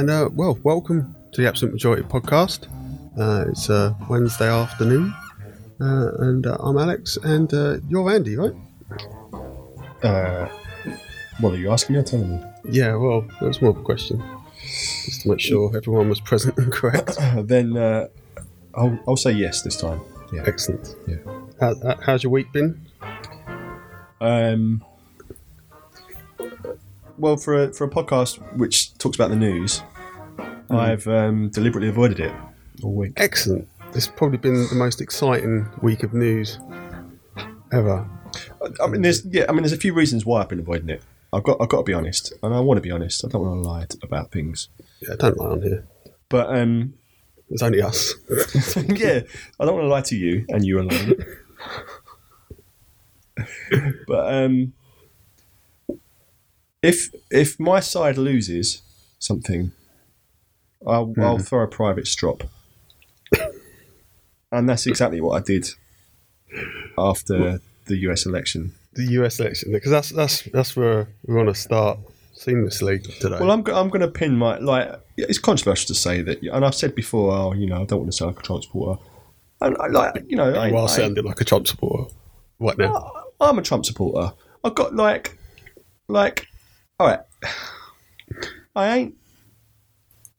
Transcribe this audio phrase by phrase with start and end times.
[0.00, 2.68] And uh, well, welcome to the Absolute Majority podcast.
[3.18, 5.12] Uh, it's uh, Wednesday afternoon,
[5.78, 8.54] uh, and uh, I'm Alex, and uh, you're Andy, right?
[10.02, 10.48] Uh,
[11.40, 12.42] what are you asking me or telling me?
[12.64, 12.94] Yeah.
[12.94, 14.24] Well, that's was more of a question,
[15.04, 17.18] just to make sure everyone was present and correct.
[17.46, 18.06] then uh,
[18.74, 20.00] I'll, I'll say yes this time.
[20.32, 20.44] Yeah.
[20.46, 20.96] Excellent.
[21.06, 21.16] Yeah.
[21.60, 22.86] How- how's your week been?
[24.22, 24.82] Um,
[27.18, 29.82] well, for a, for a podcast which talks about the news,
[30.70, 32.32] I've um, deliberately avoided it
[32.82, 33.12] all week.
[33.16, 33.68] Excellent.
[33.94, 36.58] It's probably been the most exciting week of news
[37.72, 38.08] ever.
[38.82, 41.02] I mean, there's yeah, I mean, there's a few reasons why I've been avoiding it.
[41.32, 43.24] I've got I've got to be honest, and I want to be honest.
[43.24, 44.68] I don't want to lie t- about things,
[45.00, 45.86] Yeah, I don't lie on here.
[46.28, 46.94] but um,
[47.50, 48.14] It's only us.
[48.86, 49.20] yeah,
[49.58, 51.14] I don't want to lie to you and you alone.
[54.06, 54.72] but um,
[56.82, 58.82] if if my side loses
[59.18, 59.72] something,
[60.86, 61.20] I'll, hmm.
[61.20, 62.44] I'll throw a private strop,
[64.52, 65.68] and that's exactly what I did
[66.98, 68.72] after the US election.
[68.94, 71.98] the US election because that's that's that's where we want to start
[72.36, 73.36] seamlessly today.
[73.38, 74.92] Well, I'm, I'm going to pin my like.
[75.16, 77.32] It's controversial to say that, and I've said before.
[77.32, 79.02] Oh, you know, I don't want to sound like a Trump supporter.
[79.60, 82.10] And I like, you know, I, you are I- sounding like a Trump supporter.
[82.58, 82.94] What now?
[83.40, 84.32] I- I'm a Trump supporter.
[84.64, 85.38] I've got like,
[86.08, 86.46] like,
[86.98, 87.20] all right.
[88.76, 89.14] I ain't.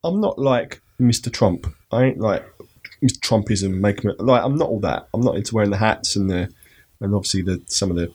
[0.04, 1.32] I'm not like Mr.
[1.32, 1.66] Trump.
[1.90, 2.44] I ain't like
[3.02, 3.18] Mr.
[3.20, 3.80] Trumpism.
[3.80, 4.42] Make me like.
[4.42, 5.08] I'm not all that.
[5.14, 6.52] I'm not into wearing the hats and the,
[7.00, 8.12] and obviously the some of the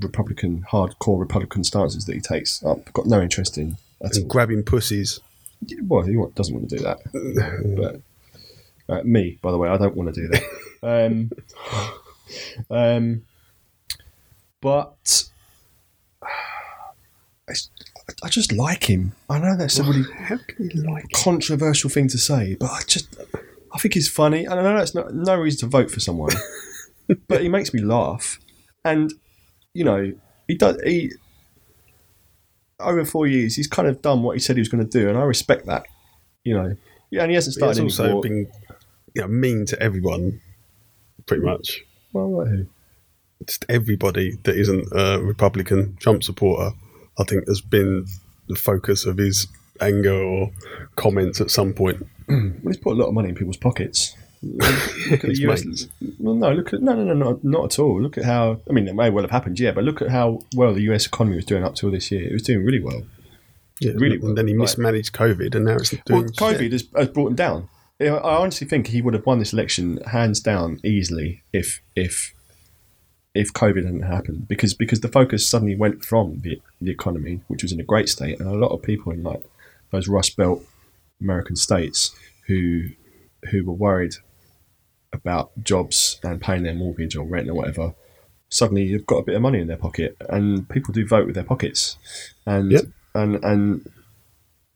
[0.00, 2.62] Republican hardcore Republican stances that he takes.
[2.64, 3.76] I've got no interest in.
[4.02, 4.24] At all.
[4.24, 5.20] Grabbing pussies.
[5.82, 6.98] Well, he doesn't want to do that.
[8.88, 10.42] but uh, me, by the way, I don't want to do that.
[10.82, 11.30] Um,
[12.70, 13.22] um,
[14.60, 15.24] but
[16.22, 17.52] I,
[18.22, 19.12] I just like him.
[19.30, 21.10] I know that's a really How can you like?
[21.12, 23.16] controversial thing to say, but I just
[23.72, 26.30] I think he's funny, and I know that's not, no reason to vote for someone,
[27.28, 28.38] but he makes me laugh,
[28.84, 29.12] and
[29.72, 30.12] you know
[30.46, 31.12] he does he
[32.80, 35.08] over four years he's kind of done what he said he was going to do,
[35.08, 35.86] and I respect that,
[36.44, 36.76] you know.
[37.10, 38.48] Yeah, and he hasn't started any also been
[39.14, 40.40] you know, mean to everyone,
[41.26, 41.82] pretty much.
[42.12, 42.66] Well, like who?
[43.46, 46.74] Just everybody that isn't a Republican Trump supporter,
[47.18, 48.06] I think, has been
[48.48, 49.46] the focus of his
[49.80, 50.50] anger or
[50.96, 52.06] comments at some point.
[52.28, 54.16] Well, he's put a lot of money in people's pockets.
[54.42, 55.88] Look at the US.
[56.18, 58.00] Well, no, look at no, no, no, no, not at all.
[58.00, 58.60] Look at how.
[58.68, 61.06] I mean, it may well have happened, yeah, but look at how well the US
[61.06, 62.26] economy was doing up till this year.
[62.26, 63.02] It was doing really well.
[63.80, 66.86] Yeah, Really and then he like- mismanaged COVID, and now it's doing Well, COVID has,
[66.96, 67.68] has brought him down.
[68.00, 72.33] I I honestly think he would have won this election hands down easily if if
[73.34, 77.62] if COVID hadn't happened because because the focus suddenly went from the the economy, which
[77.62, 79.42] was in a great state, and a lot of people in like
[79.90, 80.62] those Rust Belt
[81.20, 82.14] American states
[82.46, 82.88] who
[83.50, 84.14] who were worried
[85.12, 87.94] about jobs and paying their mortgage or rent or whatever.
[88.48, 91.34] Suddenly, you've got a bit of money in their pocket, and people do vote with
[91.34, 91.96] their pockets,
[92.46, 92.84] and Yep.
[93.14, 93.90] and and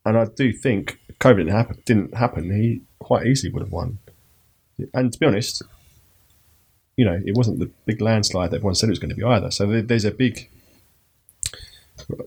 [0.04, 3.98] and I do think COVID didn't happen, didn't happen, he quite easily would have won.
[4.94, 5.62] And to be honest,
[6.98, 9.22] you know, it wasn't the big landslide that everyone said it was going to be
[9.22, 9.52] either.
[9.52, 10.50] So there's a big,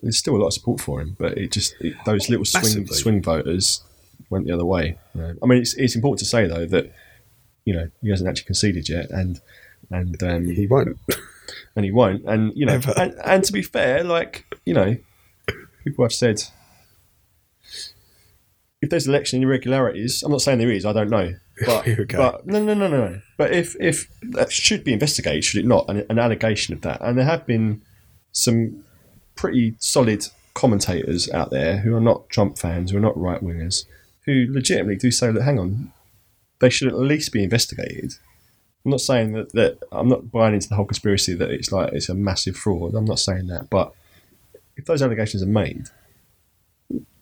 [0.02, 2.64] there's still a lot of support for him, but it just it, those little swing
[2.64, 2.96] Massively.
[2.96, 3.84] swing voters
[4.30, 4.98] went the other way.
[5.44, 6.94] I mean, it's it's important to say though that
[7.66, 9.42] you know he hasn't actually conceded yet, and
[9.90, 10.98] and um, he won't.
[11.76, 12.24] and he won't.
[12.24, 14.96] And you know, and, and to be fair, like you know,
[15.84, 16.44] people have said
[18.82, 20.86] if there's election irregularities, I'm not saying there is.
[20.86, 22.17] I don't know, but Here we go.
[22.17, 23.22] but no, no, no, no, no.
[23.38, 25.89] But if if that should be investigated, should it not?
[25.89, 27.81] An, an allegation of that, and there have been
[28.31, 28.84] some
[29.35, 33.85] pretty solid commentators out there who are not Trump fans, who are not right wingers,
[34.25, 35.91] who legitimately do say that hang on,
[36.59, 38.13] they should at least be investigated.
[38.84, 41.93] I'm not saying that, that I'm not buying into the whole conspiracy that it's like
[41.93, 42.96] it's a massive fraud.
[42.96, 43.93] I'm not saying that, but
[44.76, 45.87] if those allegations are made,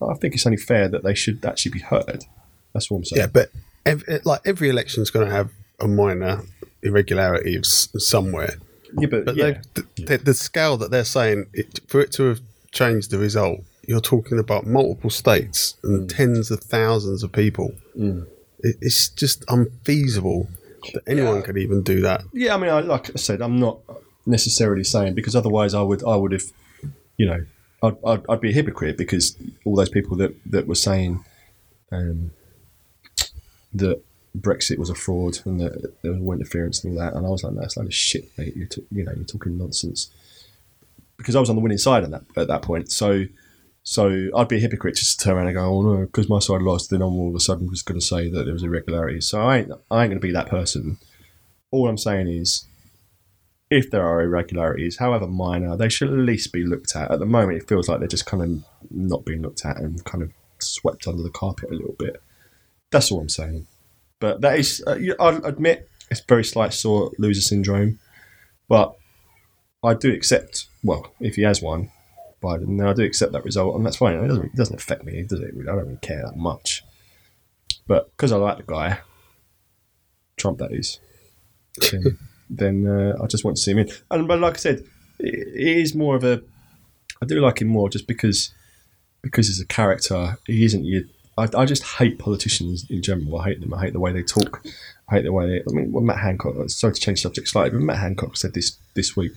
[0.00, 2.24] I think it's only fair that they should actually be heard.
[2.72, 3.20] That's what I'm saying.
[3.20, 3.50] Yeah, but
[3.86, 6.42] ev eh, like every election's going to have a minor
[6.82, 8.54] irregularity somewhere.
[8.98, 9.60] Yeah, but, But yeah.
[9.74, 12.40] the, the, the scale that they're saying it, for it to have
[12.72, 16.16] changed the result, you're talking about multiple states and mm.
[16.16, 17.74] tens of thousands of people.
[17.98, 18.26] Mm.
[18.60, 20.48] It, it's just unfeasible
[20.92, 21.42] that anyone Yeah.
[21.42, 22.22] could even do that.
[22.32, 23.78] Yeah, I mean, I, like I said, I'm not
[24.26, 26.44] necessarily saying because otherwise I would I would have,
[27.16, 27.44] you know,
[27.82, 31.24] I'd, I'd, I'd be a hypocrite because all those people that that were saying
[31.92, 32.32] um,
[33.74, 34.02] that
[34.38, 37.42] Brexit was a fraud and that there was interference and all that, and I was
[37.42, 38.54] like, no, that's a load of shit, mate.
[38.56, 40.10] You're t- you know, you're talking nonsense.
[41.16, 43.26] Because I was on the winning side at that at that point, so
[43.82, 46.38] So I'd be a hypocrite just to turn around and go, "Oh no, because my
[46.38, 48.62] side lost, then I'm all of a sudden just going to say that there was
[48.62, 50.98] irregularities." So I ain't, I ain't going to be that person.
[51.70, 52.66] All I'm saying is,
[53.70, 57.10] if there are irregularities, however minor, they should at least be looked at.
[57.10, 60.04] At the moment, it feels like they're just kind of not being looked at and
[60.04, 62.22] kind of swept under the carpet a little bit.
[62.90, 63.66] That's all I'm saying.
[64.18, 67.98] But that is, uh, I'll admit, it's very slight sore loser syndrome.
[68.68, 68.94] But
[69.82, 71.90] I do accept, well, if he has one,
[72.42, 74.14] Biden, then I do accept that result, and that's fine.
[74.14, 75.54] It doesn't, it doesn't affect me, does it?
[75.54, 76.84] I don't really care that much.
[77.86, 79.00] But because I like the guy,
[80.36, 81.00] Trump, that is,
[81.90, 82.18] then,
[82.50, 83.90] then uh, I just want to see him in.
[84.10, 84.84] And but like I said,
[85.18, 86.42] it, it is more of a.
[87.22, 88.54] I do like him more just because
[89.22, 90.38] because he's a character.
[90.46, 91.08] He isn't you.
[91.40, 93.38] I, I just hate politicians in general.
[93.38, 93.72] I hate them.
[93.72, 94.64] I hate the way they talk.
[95.08, 95.60] I hate the way they.
[95.60, 96.54] I mean, well, Matt Hancock.
[96.68, 99.32] Sorry to change subject slightly, but Matt Hancock said this this week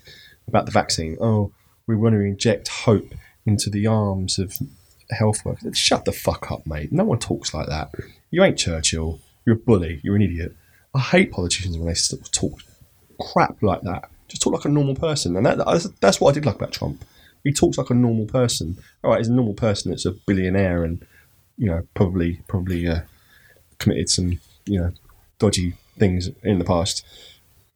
[0.47, 1.17] about the vaccine.
[1.21, 1.51] Oh,
[1.87, 3.13] we want to inject hope
[3.45, 4.55] into the arms of
[5.11, 5.77] health workers.
[5.77, 6.91] Shut the fuck up, mate.
[6.91, 7.91] No one talks like that.
[8.31, 9.19] You ain't Churchill.
[9.45, 9.99] You're a bully.
[10.03, 10.55] You're an idiot.
[10.93, 11.99] I hate politicians when they
[12.31, 12.61] talk
[13.19, 14.09] crap like that.
[14.27, 17.03] Just talk like a normal person, and that, that's what I did like about Trump.
[17.43, 18.77] He talks like a normal person.
[19.03, 21.05] All right, he's a normal person that's a billionaire and
[21.57, 23.01] you know probably probably uh,
[23.79, 24.91] committed some you know
[25.39, 27.05] dodgy things in the past,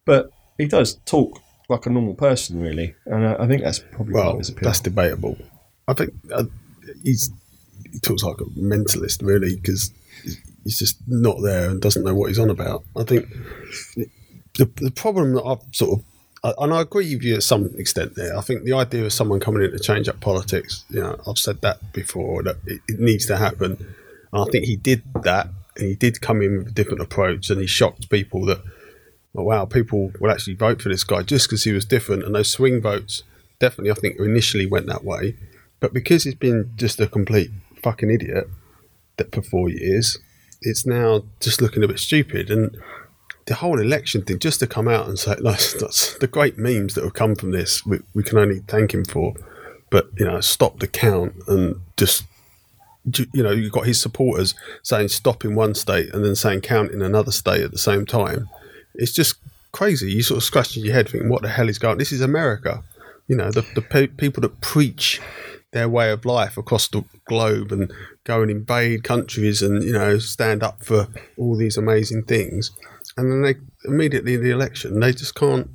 [0.04, 4.14] but he does talk like a normal person, really, and I, I think that's probably
[4.14, 4.64] Well, of his appeal.
[4.68, 5.36] that's debatable.
[5.86, 6.44] I think uh,
[7.02, 7.30] he's
[7.92, 9.92] he talks like a mentalist, really, because
[10.64, 12.84] he's just not there and doesn't know what he's on about.
[12.96, 13.28] I think
[14.56, 16.04] the the problem that I've sort of
[16.44, 18.36] and I agree with you to some extent there.
[18.36, 21.38] I think the idea of someone coming in to change up politics, you know, I've
[21.38, 23.72] said that before that it, it needs to happen.
[24.32, 27.50] And I think he did that, and he did come in with a different approach,
[27.50, 28.60] and he shocked people that,
[29.34, 32.24] oh, wow, people will actually vote for this guy just because he was different.
[32.24, 33.22] And those swing votes,
[33.58, 35.36] definitely, I think initially went that way,
[35.80, 37.50] but because he's been just a complete
[37.82, 38.48] fucking idiot
[39.16, 40.18] that for four years,
[40.60, 42.50] it's now just looking a bit stupid.
[42.50, 42.76] And
[43.48, 46.94] the whole election thing, just to come out and say, no, that's the great memes
[46.94, 49.34] that have come from this, we, we can only thank him for.
[49.90, 52.24] But, you know, stop the count and just,
[53.32, 56.90] you know, you've got his supporters saying stop in one state and then saying count
[56.90, 58.50] in another state at the same time.
[58.94, 59.36] It's just
[59.72, 60.12] crazy.
[60.12, 61.98] You sort of scratching your head thinking, what the hell is going on?
[61.98, 62.84] This is America.
[63.28, 65.22] You know, the, the pe- people that preach
[65.72, 67.90] their way of life across the globe and
[68.24, 71.08] go and invade countries and, you know, stand up for
[71.38, 72.72] all these amazing things
[73.18, 73.54] and then they
[73.88, 75.68] immediately in the election they just can't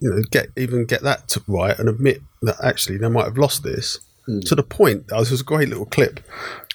[0.00, 3.36] you know get even get that to right and admit that actually they might have
[3.38, 3.98] lost this
[4.46, 6.20] to the point there was a great little clip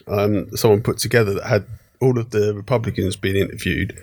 [0.07, 1.65] um, someone put together that had
[2.01, 3.97] all of the republicans being interviewed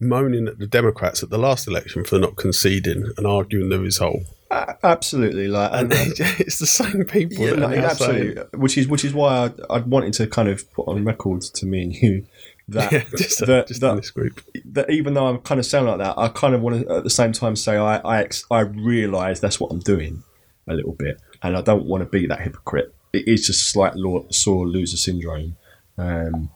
[0.00, 4.20] moaning at the democrats at the last election for not conceding and arguing the result
[4.50, 5.90] A- absolutely, like and
[6.40, 8.34] it's the same people Yeah, no, absolutely.
[8.34, 11.42] saying- Which is which is why I'd, I'd wanted to kind of put on record
[11.42, 12.26] to me and you
[12.68, 15.86] that yeah, just, that, just that, this group that even though I'm kind of sound
[15.86, 18.44] like that, I kind of want to at the same time say I I, ex-
[18.50, 20.22] I realise that's what I'm doing
[20.68, 22.94] a little bit, and I don't want to be that hypocrite.
[23.12, 25.56] It is just slight law, sore loser syndrome,
[25.96, 26.50] um,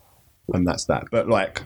[0.52, 1.04] and that's that.
[1.10, 1.62] But like,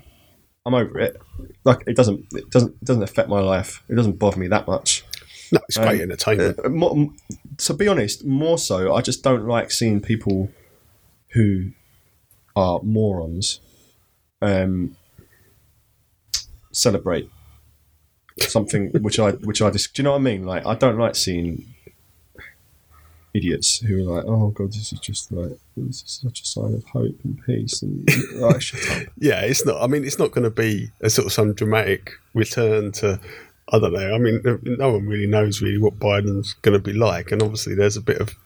[0.65, 1.21] I'm over it.
[1.65, 3.83] Like it doesn't it doesn't it doesn't affect my life.
[3.89, 5.05] It doesn't bother me that much.
[5.53, 7.09] no it's great Um, entertainment Uh, more,
[7.59, 10.51] to be honest, more so, I just don't like seeing people
[11.31, 11.71] who
[12.55, 13.61] are morons
[14.43, 14.97] um,
[16.73, 17.31] celebrate
[18.41, 20.45] something which I which I just do you know what I mean?
[20.45, 21.65] Like I don't like seeing
[23.37, 26.75] idiots who are like, oh god, this is just like this is such a sign
[26.75, 28.63] of hope and peace and like
[29.19, 29.83] yeah, it's not.
[29.83, 33.21] I mean, it's not going to be a sort of some dramatic return to.
[33.69, 34.15] I don't know.
[34.15, 37.75] I mean, no one really knows really what Biden's going to be like, and obviously
[37.75, 38.37] there's a bit of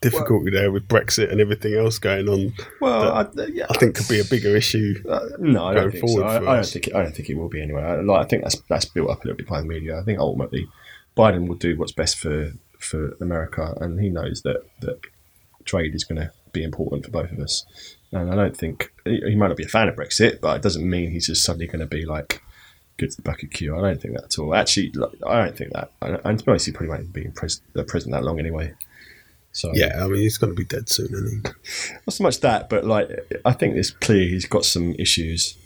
[0.00, 2.52] difficulty there with Brexit and everything else going on.
[2.80, 5.02] Well, I, yeah, I think could be a bigger issue.
[5.08, 6.22] Uh, no, I don't think so.
[6.22, 7.82] I, I don't think it, I don't think it will be anyway.
[7.82, 9.98] I, like, I think that's that's built up a little bit by the media.
[9.98, 10.68] I think ultimately
[11.16, 15.00] Biden will do what's best for for America, and he knows that that
[15.64, 17.64] trade is going to be important for both of us.
[18.12, 20.88] And I don't think he, might not be a fan of Brexit, but it doesn't
[20.88, 22.42] mean he's just suddenly going to be like
[22.96, 23.76] good to the bucket queue.
[23.76, 24.54] I don't think that at all.
[24.54, 24.92] Actually,
[25.26, 25.92] I don't think that.
[26.00, 28.72] And, to be honest, he probably won't be in pres- uh, prison that long anyway.
[29.58, 31.92] So Yeah, I mean, he's going to be dead soon, isn't he?
[32.06, 33.08] not so much that, but like
[33.44, 35.56] I think it's clear he's got some issues.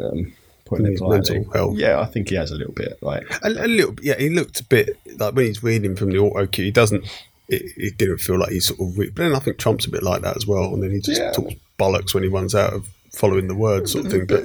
[0.00, 0.32] Um,
[0.64, 1.34] putting it His politely.
[1.38, 1.76] mental health.
[1.76, 2.98] Yeah, I think he has a little bit.
[3.02, 4.16] Like A, a little, bit- yeah.
[4.18, 6.64] He looked a bit like when he's reading from the auto cue.
[6.64, 7.04] He doesn't.
[7.48, 8.98] It, it didn't feel like he sort of.
[8.98, 11.00] Re- but then I think Trump's a bit like that as well, and then he
[11.00, 11.32] just Yeah.
[11.32, 14.26] talks bollocks when he runs out of following the word, sort of thing.
[14.26, 14.44] But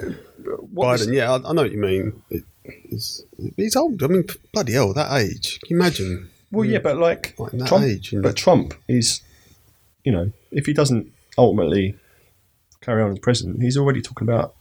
[0.72, 2.22] what Biden, yeah, I, I know what you mean.
[2.30, 2.44] It,
[3.58, 4.04] he's old.
[4.04, 5.60] I mean, bloody hell, that age.
[5.62, 6.30] Can you imagine?
[6.52, 9.22] Well, yeah, but like Like Trump, age, but Trump is
[10.04, 11.96] you know, if he doesn't ultimately
[12.82, 14.56] carry on as president, he's already talking about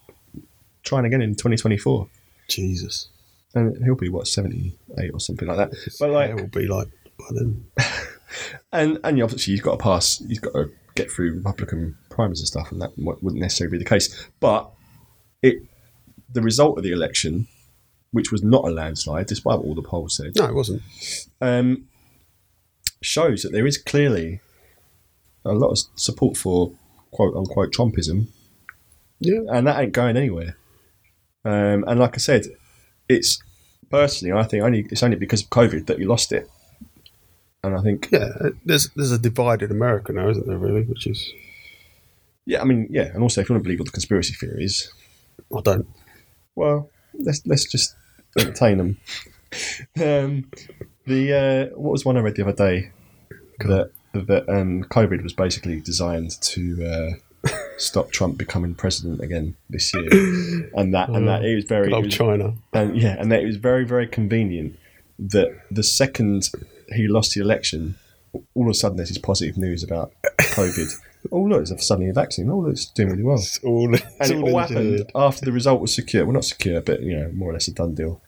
[0.83, 2.09] trying again in 2024.
[2.49, 3.09] Jesus.
[3.55, 5.71] And he'll be, what, 78 or something like that.
[5.99, 7.67] But, like- hair will be like by then.
[8.73, 10.23] And and obviously he's got to pass.
[10.29, 13.89] He's got to get through Republican primaries and stuff, and that wouldn't necessarily be the
[13.89, 14.29] case.
[14.39, 14.71] But
[15.43, 15.57] it,
[16.33, 17.49] the result of the election,
[18.13, 20.83] which was not a landslide, despite what all the polls said, No, it wasn't.
[21.41, 21.87] um,
[23.03, 24.41] shows that there is clearly
[25.45, 26.73] a lot of support for
[27.13, 28.27] quote unquote Trumpism,
[29.21, 29.41] Yeah.
[29.49, 30.57] and that ain't going anywhere.
[31.45, 32.47] Um, and like I said,
[33.09, 33.43] it's
[33.91, 36.49] personally, I think only it's only because of COVID that we lost it.
[37.63, 38.29] And I think Yeah.
[38.65, 40.59] There's there's a divided America now, isn't there?
[40.59, 41.33] Really, which is
[42.45, 44.93] Yeah, I mean, yeah, and also if you want to believe all the conspiracy theories,
[45.57, 45.87] I don't.
[46.55, 47.95] well, let's let's just
[48.39, 48.99] entertain them.
[50.01, 50.51] Um,
[51.07, 52.93] the uh, what was one I read the other day
[53.61, 59.93] that that um, COVID was basically designed to uh, stop Trump becoming president again this
[59.95, 60.09] year,
[60.75, 62.55] and that and that it was very it was- China.
[62.73, 64.79] and yeah, and that it was very very convenient
[65.19, 66.51] that the second
[66.95, 67.97] he lost the election,
[68.55, 70.93] all of a sudden there's this positive news about COVID.
[71.33, 72.51] Oh look, it's suddenly a vaccine.
[72.51, 73.37] Oh look, it's doing really well.
[73.37, 73.93] It's all.
[73.95, 74.99] It's and it all engineered.
[74.99, 76.25] happened after the result was secure.
[76.25, 78.23] Well, not secure, but you know, more or less a done deal.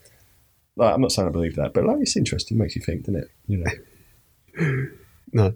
[0.76, 2.58] Like, I'm not saying I believe that, but like, it's interesting.
[2.58, 3.30] Makes you think, doesn't it?
[3.46, 4.86] You know,
[5.32, 5.54] No.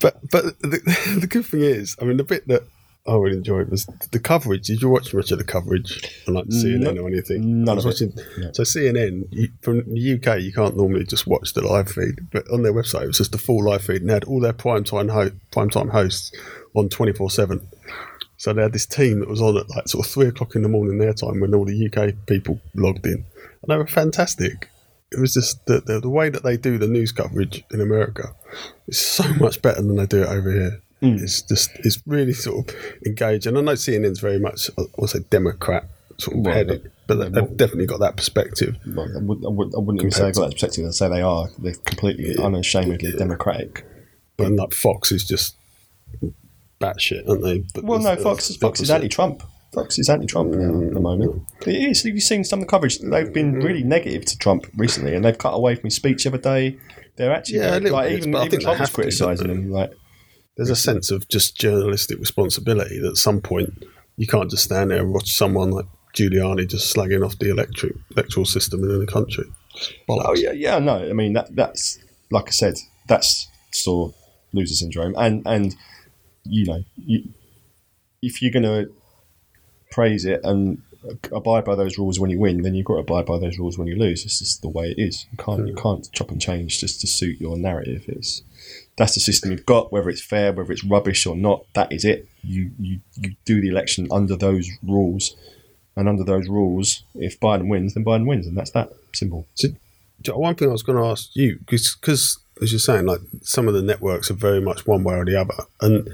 [0.00, 2.62] But but the, the good thing is, I mean, the bit that
[3.06, 4.66] I really enjoyed was the coverage.
[4.66, 7.64] Did you watch much of the coverage on like CNN or anything?
[7.64, 8.14] none I was of it.
[8.16, 8.42] watching.
[8.42, 8.52] No.
[8.52, 12.50] So CNN you, from the UK, you can't normally just watch the live feed, but
[12.50, 14.54] on their website, it was just the full live feed, and they had all their
[14.54, 16.32] prime time ho- prime time hosts
[16.74, 17.66] on twenty four seven.
[18.38, 20.62] So they had this team that was on at like sort of three o'clock in
[20.62, 24.70] the morning their time when all the UK people logged in, and they were fantastic.
[25.12, 28.34] It was just the, the, the way that they do the news coverage in America
[28.88, 30.82] is so much better than they do it over here.
[31.04, 31.22] Mm.
[31.22, 33.56] It's just it's really sort of engaging.
[33.56, 37.28] I know CNN's very much uh, to say Democrat sort of Well, headed, but they-
[37.28, 38.76] they've definitely got that perspective.
[38.86, 40.86] Well, I, would, I, would, I wouldn't even say they've got that perspective.
[40.86, 41.48] I'd say they are.
[41.58, 43.84] They're completely unashamedly democratic.
[44.36, 45.56] But like Fox is just
[46.80, 47.64] batshit, aren't they?
[47.74, 49.42] But Well, no, Fox, there's Fox is anti-Trump.
[49.72, 51.02] Fox is anti-Trump now at the mm.
[51.02, 51.42] moment.
[51.66, 52.04] It is.
[52.04, 52.98] You've seen some of the coverage.
[52.98, 53.64] They've been mm.
[53.64, 56.78] really negative to Trump recently, and they've cut away from his speech the other day.
[57.16, 59.50] They're actually Yeah, like bit, even, but I even Trump was have to, don't criticising
[59.50, 59.70] him.
[59.70, 59.92] Like,
[60.56, 63.84] There's a sense of just journalistic responsibility that at some point
[64.16, 67.94] you can't just stand there and watch someone like Giuliani just slagging off the electric
[68.12, 69.44] electoral system in the country.
[70.08, 70.24] Bollocks.
[70.26, 70.96] Oh yeah, yeah, no.
[70.96, 71.98] I mean that that's
[72.30, 72.74] like I said,
[73.08, 74.20] that's sort of
[74.52, 75.74] loser syndrome, and and
[76.44, 77.28] you know, you,
[78.22, 78.92] if you're going to
[79.90, 80.82] praise it and
[81.32, 83.76] abide by those rules when you win, then you've got to abide by those rules
[83.76, 84.24] when you lose.
[84.24, 85.26] It's just the way it is.
[85.30, 85.80] You can't you hmm.
[85.80, 88.04] can't chop and change just to suit your narrative.
[88.08, 88.42] It's
[88.96, 91.64] that's the system you've got, whether it's fair, whether it's rubbish or not.
[91.74, 92.28] That is it.
[92.42, 95.36] You you you do the election under those rules.
[95.96, 99.46] And under those rules, if Biden wins, then Biden wins, and that's that simple.
[99.54, 99.68] So,
[100.36, 103.74] one thing I was going to ask you, because as you're saying, like some of
[103.74, 106.08] the networks are very much one way or the other, and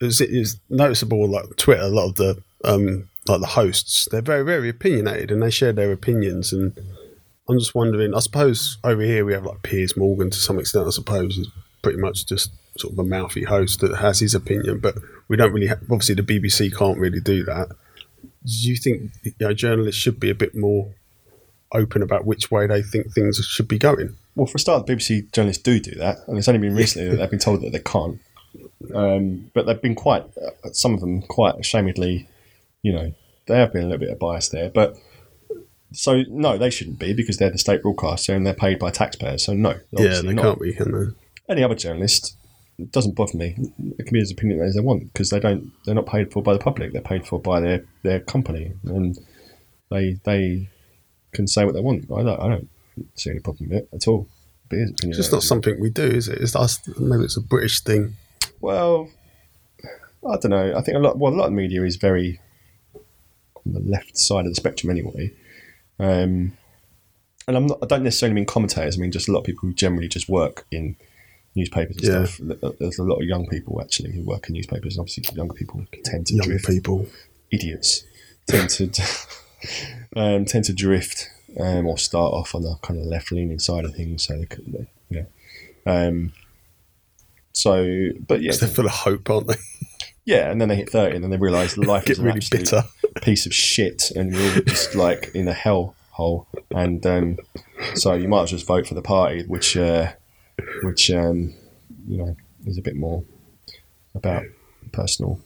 [0.00, 4.68] it's, noticeable, like Twitter, a lot of the um, like the hosts, they're very very
[4.68, 6.52] opinionated and they share their opinions.
[6.52, 6.76] And
[7.48, 10.86] I'm just wondering, I suppose over here we have like Piers Morgan to some extent.
[10.86, 11.48] I suppose
[11.82, 14.96] pretty much just sort of a mouthy host that has his opinion, but
[15.28, 15.66] we don't really.
[15.66, 17.68] have obviously, the BBC can't really do that.
[18.44, 20.92] Do you think you know, journalists should be a bit more
[21.72, 24.16] open about which way they think things should be going.
[24.34, 27.10] Well, for a start, the BBC journalists do do that, and it's only been recently
[27.10, 28.20] that they've been told that they can't.
[28.94, 32.26] Um, but they've been quite, uh, some of them quite ashamedly,
[32.82, 33.14] you know,
[33.46, 34.70] they have been a little bit of bias there.
[34.70, 34.96] But
[35.92, 39.44] so no, they shouldn't be because they're the state broadcaster and they're paid by taxpayers.
[39.44, 40.42] So no, Yeah, they not.
[40.42, 41.14] can't be, can they?
[41.52, 42.36] Any other journalist
[42.78, 43.56] it doesn't bother me.
[43.98, 45.72] It can be as opinionated as they want because they don't.
[45.84, 46.92] They're not paid for by the public.
[46.92, 49.18] They're paid for by their their company, and
[49.90, 50.68] they they
[51.32, 52.04] can say what they want.
[52.10, 52.40] I don't.
[52.40, 52.68] I don't
[53.14, 54.28] see any problem with it at all.
[54.68, 56.38] But it is It's just not something we do, is it?
[56.40, 56.80] It's us.
[56.98, 58.16] Maybe it's a British thing.
[58.60, 59.10] Well,
[60.28, 60.74] I don't know.
[60.76, 61.18] I think a lot.
[61.18, 62.40] Well, a lot of media is very
[62.94, 65.32] on the left side of the spectrum anyway.
[65.98, 66.56] Um,
[67.46, 67.78] and I'm not.
[67.82, 68.96] I don't necessarily mean commentators.
[68.96, 70.96] I mean just a lot of people who generally just work in
[71.54, 72.24] newspapers and Yeah.
[72.24, 72.74] stuff.
[72.78, 74.96] There's a lot of young people actually who work in newspapers.
[74.96, 76.66] And obviously, younger people tend to Young drift.
[76.66, 77.06] people.
[77.50, 78.04] Idiots
[78.46, 78.84] tend to
[80.16, 81.28] um, tend to drift
[81.60, 84.24] um, or start off on the kind of left leaning side of things.
[84.26, 85.26] So they, could- you know.
[85.84, 86.32] Um,
[87.52, 89.54] so, but yeah, They're full of hope, aren't they?
[90.24, 92.82] yeah, and then they hit 30 and then they realise life is an really bitter.
[93.20, 96.46] piece of shit and you're all just like in a hell hole.
[96.70, 97.38] And um,
[97.94, 100.12] so you might as well just vote for the party, which, uh,
[100.82, 101.54] which um,
[102.06, 103.24] you know, is a bit more
[104.14, 104.44] about
[104.92, 105.40] personal.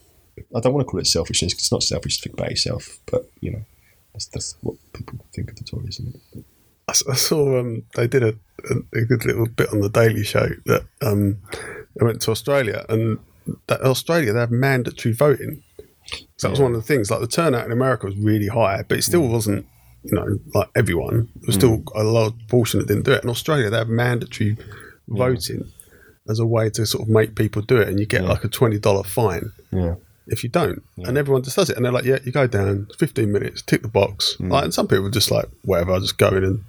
[0.55, 2.99] I don't want to call it selfishness 'cause it's not selfish to think about yourself,
[3.11, 3.65] but you know,
[4.13, 6.45] that's, that's what people think of the Tories, isn't it?
[6.89, 8.35] I I saw um, they did a,
[8.95, 11.39] a, good little bit on the Daily Show that um,
[11.97, 13.19] they went to Australia and
[13.69, 15.63] that Australia they have mandatory voting.
[16.37, 16.65] So that was Yeah.
[16.65, 17.11] one of the things.
[17.11, 19.67] Like the turnout in America was really high, but it still wasn't,
[20.05, 21.29] you know, like everyone.
[21.37, 23.25] There was still a large portion that didn't do it.
[23.25, 24.57] In Australia, they have mandatory
[25.09, 25.73] voting
[26.29, 28.49] as a way to sort of make people do it, and you get like a
[28.49, 29.95] twenty dollar fine Yeah,
[30.27, 30.83] if you don't.
[30.97, 31.77] And everyone just does it.
[31.77, 34.37] And they're like, yeah, you go down, 15 minutes, tick the box.
[34.41, 34.51] Mm.
[34.51, 36.65] Like, and some people are just like, whatever, I'll just go in and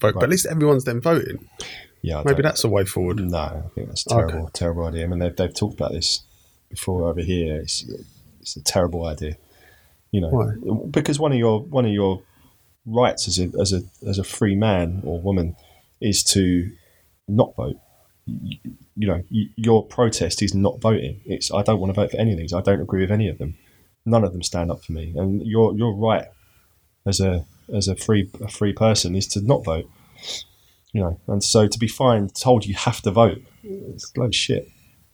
[0.00, 0.14] vote.
[0.14, 1.46] But at least everyone's then voting.
[2.00, 2.20] yeah.
[2.20, 3.18] I Maybe that's the way forward.
[3.18, 5.04] No, I think that's a terrible, terrible idea.
[5.04, 6.22] I mean, they've, they've talked about this
[6.70, 7.56] before over here.
[7.56, 7.84] It's,
[8.40, 9.36] it's a terrible idea.
[10.10, 10.86] You know, Why?
[10.90, 12.22] because one of your one of your
[12.84, 15.56] rights as a as a as a free man or woman
[16.00, 16.70] is to
[17.36, 17.76] not vote.
[18.26, 18.58] You,
[18.96, 19.22] you know,
[19.56, 21.20] your protest is not voting.
[21.26, 22.52] It's I don't want to vote for any of these.
[22.52, 23.56] I don't agree with any of them.
[24.06, 25.12] None of them stand up for me.
[25.16, 26.26] And your your right
[27.06, 29.88] as a as a free a free person is to not vote.
[30.92, 34.34] You know, and so to be fined, told you have to vote, it's a load
[34.34, 34.68] shit.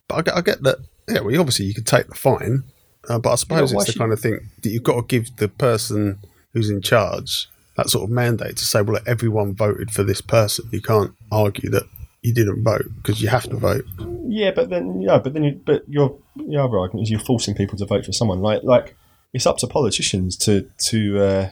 [0.08, 2.64] But I get, I get that, yeah, well, obviously you could take the fine.
[3.08, 5.06] Uh, but I suppose why it's the should- kind of thing that you've got to
[5.06, 6.18] give the person
[6.52, 7.46] who's in charge
[7.76, 10.68] that sort of mandate to say, well, look, everyone voted for this person.
[10.72, 11.84] You can't argue that
[12.22, 13.84] you didn't vote because you have to vote.
[14.26, 17.54] Yeah, but then yeah, but then you, but your your other argument is you're forcing
[17.54, 18.40] people to vote for someone.
[18.40, 18.96] Like like
[19.32, 21.50] it's up to politicians to to uh,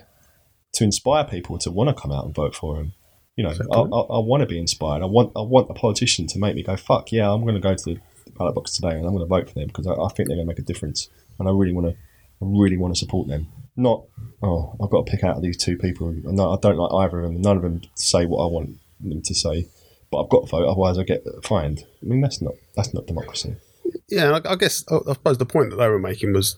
[0.75, 2.93] to inspire people to want to come out and vote for them.
[3.37, 5.03] You know, I, I, I want to be inspired.
[5.03, 7.31] I want I want a politician to make me go fuck yeah.
[7.31, 8.01] I'm going to go to the
[8.37, 10.37] ballot box today and I'm going to vote for them because I, I think they're
[10.37, 11.09] going to make a difference
[11.39, 11.93] and I really want to
[12.43, 13.49] I really want to support them.
[13.77, 14.05] Not
[14.43, 16.15] oh I've got to pick out of these two people.
[16.25, 17.41] No, I don't like either of them.
[17.41, 19.69] None of them say what I want them to say.
[20.11, 21.85] But I've got to vote, otherwise I get fined.
[22.03, 23.57] I mean, that's not that's not democracy.
[24.09, 26.57] Yeah, I, I guess I, I suppose the point that they were making was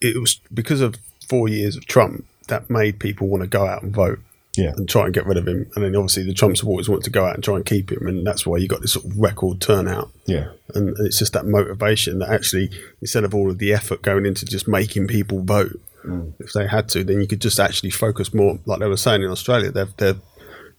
[0.00, 0.96] it, was because of
[1.28, 4.20] four years of Trump that made people want to go out and vote
[4.56, 5.70] Yeah, and try and get rid of him.
[5.74, 8.06] And then obviously the Trump supporters want to go out and try and keep him,
[8.06, 10.10] and that's why you got this sort of record turnout.
[10.26, 14.24] yeah, And it's just that motivation that actually, instead of all of the effort going
[14.24, 16.32] into just making people vote, mm.
[16.38, 19.22] if they had to, then you could just actually focus more, like they were saying
[19.22, 20.14] in Australia, their their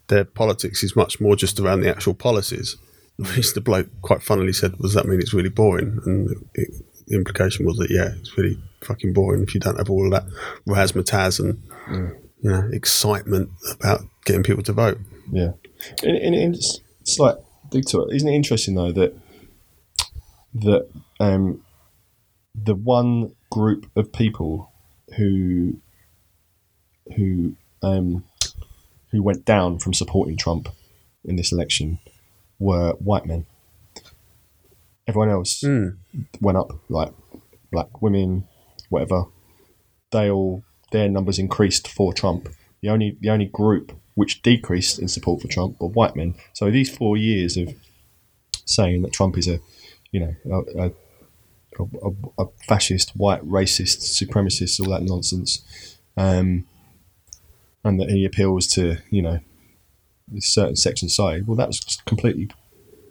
[0.07, 2.77] their politics is much more just around the actual policies.
[3.17, 6.69] Which the bloke quite funnily said, "Does that mean it's really boring?" And it,
[7.07, 10.11] the implication was that yeah, it's really fucking boring if you don't have all of
[10.11, 10.25] that
[10.67, 11.63] razzmatazz and
[12.43, 14.99] you know excitement about getting people to vote.
[15.31, 15.53] yeah.
[16.03, 17.37] And, and and it's, it's like
[17.71, 19.15] Victor, isn't it interesting though that
[20.53, 20.87] that
[21.19, 21.63] um,
[22.53, 24.71] the one group of people
[25.15, 25.79] who
[27.15, 28.23] who um,
[29.17, 30.69] who went down from supporting Trump
[31.25, 31.97] in this election
[32.59, 33.47] were white men.
[35.07, 35.63] Everyone else
[36.39, 37.11] went up, like
[37.71, 38.47] black women,
[38.89, 39.25] whatever.
[40.11, 42.49] They all their numbers increased for Trump.
[42.81, 46.35] The only the only group which decreased in support for Trump were white men.
[46.53, 47.73] So these four years of
[48.65, 49.59] saying that Trump is a,
[50.11, 50.35] you know,
[50.77, 56.65] a, a, a, a fascist, white, racist, supremacist, all that nonsense, um,
[57.87, 59.39] and that he appeals to you know
[60.35, 61.47] a certain section side.
[61.47, 62.49] Well, that's completely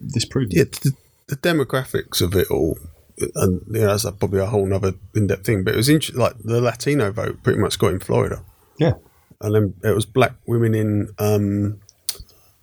[0.06, 0.50] disproven.
[0.52, 0.92] Yeah, the,
[1.28, 2.78] the demographics of it all,
[3.34, 5.64] and you know, that's probably a whole other in-depth thing.
[5.64, 6.20] But it was interesting.
[6.20, 8.42] Like the Latino vote, pretty much got in Florida,
[8.78, 8.94] yeah.
[9.40, 11.80] and then it was black women in um,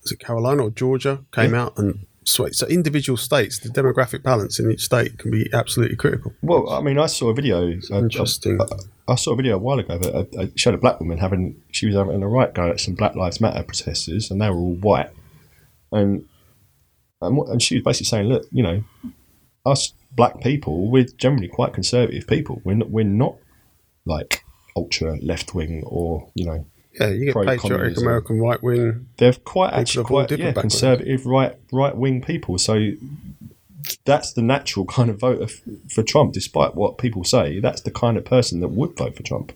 [0.03, 2.55] was it Carolina or Georgia came out and swayed.
[2.55, 6.33] So individual states, the demographic balance in each state can be absolutely critical.
[6.41, 7.69] Well, I mean, I saw a video.
[7.91, 8.59] I- Interesting.
[8.61, 11.17] I, I saw a video a while ago that I, I showed a black woman
[11.17, 11.61] having.
[11.71, 14.55] She was having a right go at some Black Lives Matter protesters, and they were
[14.55, 15.09] all white.
[15.91, 16.25] And
[17.21, 18.83] and, what- and she was basically saying, "Look, you know,
[19.65, 22.61] us black people, we're generally quite conservative people.
[22.63, 23.35] We're not, we're not
[24.05, 24.43] like
[24.75, 26.65] ultra left wing or you know
[26.99, 27.97] Yeah, you get patriotic.
[27.97, 29.07] American right wing.
[29.17, 32.57] they're quite actually quite yeah, conservative right right wing people.
[32.57, 32.91] So
[34.05, 37.59] that's the natural kind of voter f- for Trump, despite what people say.
[37.59, 39.53] That's the kind of person that would vote for Trump.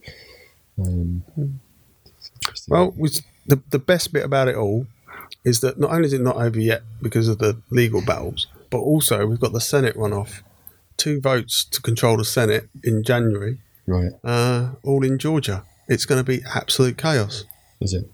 [0.80, 1.24] Um.
[2.68, 2.94] Well,
[3.46, 4.88] the the best bit about it all
[5.44, 8.80] is that not only is it not over yet because of the legal battles, but
[8.80, 10.42] also we've got the Senate runoff,
[10.98, 14.12] two votes to control the Senate in January, right?
[14.24, 15.64] uh, all in Georgia.
[15.88, 17.46] It's going to be absolute chaos.
[17.82, 18.10] Is it?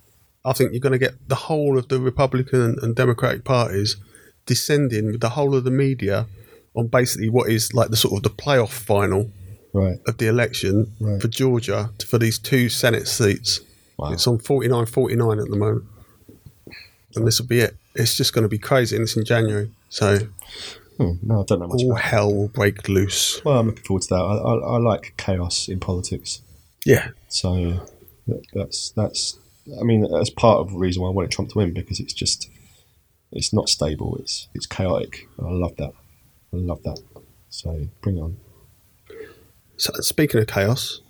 [0.46, 3.96] I think you're going to get the whole of the Republican and Democratic parties
[4.46, 6.28] descending with the whole of the media
[6.76, 9.32] on basically what is like the sort of the playoff final
[9.76, 9.98] Right.
[10.06, 11.20] of the election Right.
[11.22, 13.62] for Georgia for these two Senate seats.
[13.98, 14.12] Wow.
[14.12, 15.86] It's on 49 49 at the moment.
[17.16, 17.76] And this will be it.
[17.96, 18.96] It's just going to be crazy.
[18.96, 19.72] And it's in January.
[19.90, 20.20] So
[20.98, 23.44] Hmm, no, I don't know much All hell will break loose.
[23.44, 24.16] Well, I'm looking forward to that.
[24.22, 26.42] I, I, I like chaos in politics,
[26.86, 27.86] Yeah, so
[28.28, 29.38] that- that's that's.
[29.80, 32.14] I mean, that's part of the reason why I wanted Trump to win because it's
[32.14, 32.50] just
[33.32, 34.18] it's not stable.
[34.20, 35.28] It's it's chaotic.
[35.40, 35.94] I love that.
[36.54, 37.00] I love that.
[37.50, 38.38] So bring it on.
[39.78, 41.02] So speaking of chaos,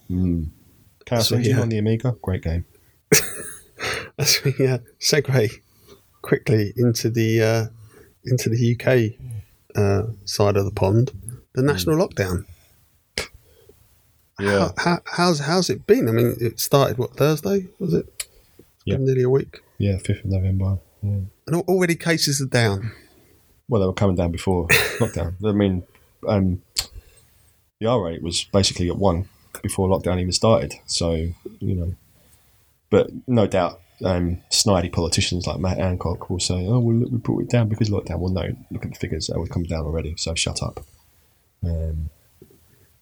[1.06, 1.62] Chaos So, Engine yeah.
[1.62, 2.66] on the Amiga, great game.
[4.18, 5.52] as we uh, segue
[6.22, 7.66] quickly into the uh,
[8.26, 9.20] into the UK
[9.76, 11.12] uh, side of the pond,
[11.56, 12.46] the national lockdown.
[14.44, 14.72] Yeah.
[14.78, 16.08] How, how, how's how's it been?
[16.08, 18.28] I mean, it started what Thursday was it?
[18.86, 18.98] Yeah.
[18.98, 20.78] nearly a week, Yeah, fifth of November.
[21.02, 21.20] Yeah.
[21.48, 22.92] and already cases are down.
[23.70, 24.68] Well, they were coming down before
[25.00, 25.36] lockdown.
[25.46, 25.84] I mean,
[26.28, 26.62] um,
[27.80, 29.30] the R rate was basically at one
[29.62, 30.74] before lockdown even started.
[30.86, 31.12] So
[31.60, 31.94] you know,
[32.90, 37.18] but no doubt, um, snidey politicians like Matt Hancock will say, "Oh, well, look, we
[37.20, 39.86] brought it down because lockdown." Well, no, look at the figures; they were coming down
[39.86, 40.16] already.
[40.18, 40.82] So shut up.
[41.64, 42.10] Um,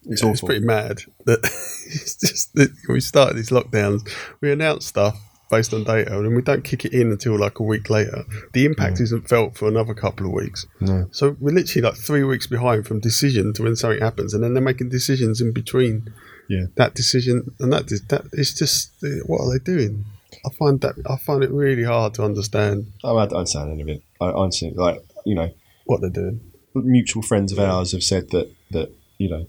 [0.06, 1.38] it's It's pretty mad that
[1.86, 4.08] it's just that we started these lockdowns.
[4.40, 5.18] We announce stuff
[5.50, 8.24] based on data, and we don't kick it in until like a week later.
[8.54, 10.66] The impact isn't felt for another couple of weeks.
[10.80, 11.08] No.
[11.12, 14.54] So we're literally like three weeks behind from decision to when something happens, and then
[14.54, 16.10] they're making decisions in between
[16.48, 16.66] Yeah.
[16.76, 17.86] that decision and that.
[18.08, 20.06] That it's just uh, what are they doing?
[20.46, 23.82] I find that I find it really hard to understand Oh, I don't understand any
[23.82, 24.02] of it.
[24.20, 25.50] I I understand, like you know,
[25.84, 26.40] what they're doing.
[26.74, 29.46] mutual friends of ours have said that that you know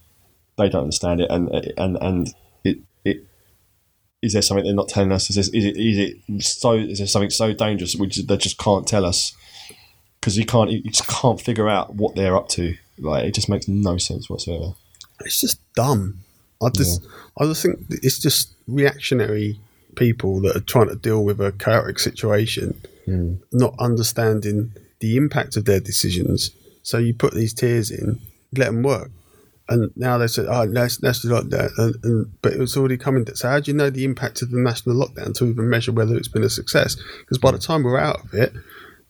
[0.57, 3.25] they don't understand it, and and and it it
[4.21, 5.29] is there something they're not telling us?
[5.29, 6.73] Is, this, is it is it so?
[6.73, 9.35] Is there something so dangerous which they just can't tell us?
[10.19, 12.75] Because you can't, you just can't figure out what they're up to.
[12.97, 14.75] Like it just makes no sense whatsoever.
[15.25, 16.19] It's just dumb.
[16.61, 17.05] I just
[17.37, 19.59] I just think it's just reactionary
[19.95, 23.35] people that are trying to deal with a chaotic situation, hmm.
[23.51, 26.51] not understanding the impact of their decisions.
[26.81, 28.21] So you put these tiers in,
[28.55, 29.11] let them work.
[29.69, 32.97] And now they said, "Oh, let's do like that," and, and, but it was already
[32.97, 33.25] coming.
[33.33, 36.17] So how do you know the impact of the national lockdown to even measure whether
[36.17, 36.97] it's been a success?
[37.19, 38.53] Because by the time we're out of it,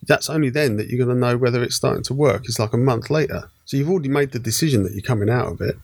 [0.07, 2.43] that's only then that you're going to know whether it's starting to work.
[2.45, 3.49] It's like a month later.
[3.65, 5.77] So you've already made the decision that you're coming out of it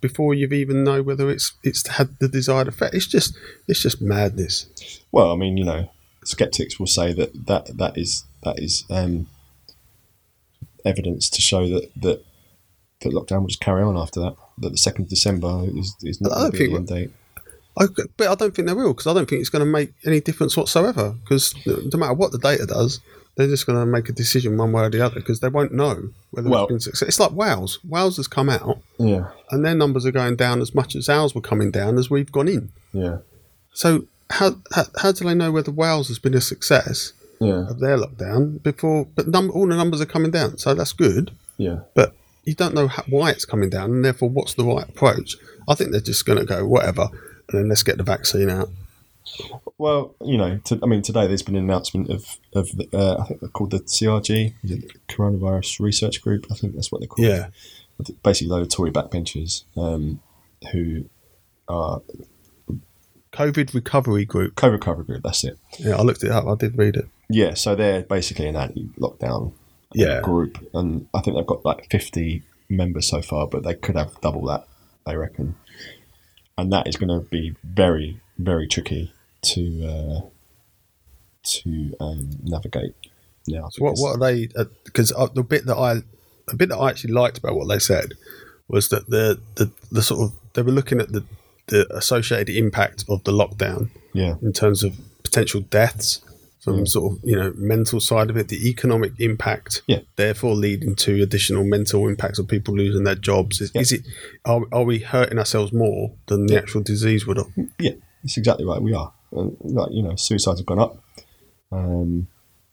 [0.00, 2.94] before you've even know whether it's it's had the desired effect.
[2.94, 4.66] It's just it's just madness.
[5.12, 5.90] Well, I mean, you know,
[6.24, 9.28] skeptics will say that that, that is that is um,
[10.84, 12.24] evidence to show that that
[13.00, 14.36] that lockdown will just carry on after that.
[14.58, 17.10] That the second of December is, is not going to be the end date.
[17.78, 17.84] I,
[18.16, 20.20] but I don't think they will because I don't think it's going to make any
[20.20, 21.14] difference whatsoever.
[21.22, 22.98] Because no matter what the data does,
[23.36, 25.72] they're just going to make a decision one way or the other because they won't
[25.72, 27.08] know whether Well- it's been success.
[27.08, 27.78] It's like Wales.
[27.84, 31.36] Wales has come out Yeah, and their numbers are going down as much as ours
[31.36, 32.70] were coming down as we've gone in.
[32.92, 33.18] yeah,
[33.72, 37.78] So how how, how do they know whether Wales has been a success yeah, of
[37.78, 39.06] their lockdown before?
[39.14, 41.30] But num- all the numbers are coming down, so that's good.
[41.58, 41.80] yeah.
[41.94, 42.12] but
[42.48, 45.36] you don't know how, why it's coming down, and therefore what's the right approach.
[45.68, 48.70] I think they're just going to go whatever, and then let's get the vaccine out.
[49.76, 53.20] Well, you know, to, I mean, today there's been an announcement of of the, uh,
[53.22, 56.46] I think they're called the CRG, the Coronavirus Research Group.
[56.50, 57.28] I think that's what they're called.
[57.28, 57.48] Yeah,
[58.22, 60.20] basically, of Tory backbenchers um,
[60.72, 61.04] who
[61.68, 62.00] are
[63.32, 64.54] COVID recovery group.
[64.54, 65.22] COVID recovery group.
[65.22, 65.58] That's it.
[65.78, 66.46] Yeah, I looked it up.
[66.46, 67.08] I did read it.
[67.28, 69.52] Yeah, so they're basically an anti-lockdown
[69.94, 70.20] Yeah.
[70.20, 74.20] group, and I think they've got like fifty members so far, but they could have
[74.20, 74.66] double that,
[75.06, 75.54] they reckon.
[76.56, 80.20] And that is going to be very, very tricky to uh,
[81.44, 82.94] to um, navigate.
[83.46, 84.48] Now, So what what are they?
[84.84, 86.02] Because uh, the bit that I
[86.48, 88.14] the bit that I actually liked about what they said
[88.68, 91.24] was that the the, the sort of they were looking at the
[91.68, 96.20] the associated impact of the lockdown Yeah, in terms of potential deaths
[96.76, 100.00] from sort of you know mental side of it, the economic impact, Yeah.
[100.16, 103.60] therefore leading to additional mental impacts of people losing their jobs.
[103.60, 104.02] Is, is it
[104.44, 107.46] are, are we hurting ourselves more than the actual disease would have?
[107.78, 108.80] yeah, that's exactly right.
[108.82, 111.02] We are, and like you know, suicides have gone up.
[111.70, 112.28] Um,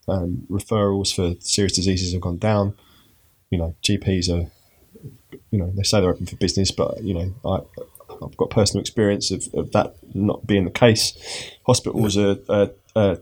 [0.08, 2.78] um, referrals for serious diseases have gone down.
[3.50, 4.50] You know, GPs are,
[5.52, 7.60] you know, they say they're open for business, but you know, I,
[8.24, 11.18] I've got personal experience of, of that not being the case.
[11.66, 13.18] Hospitals are, are, are,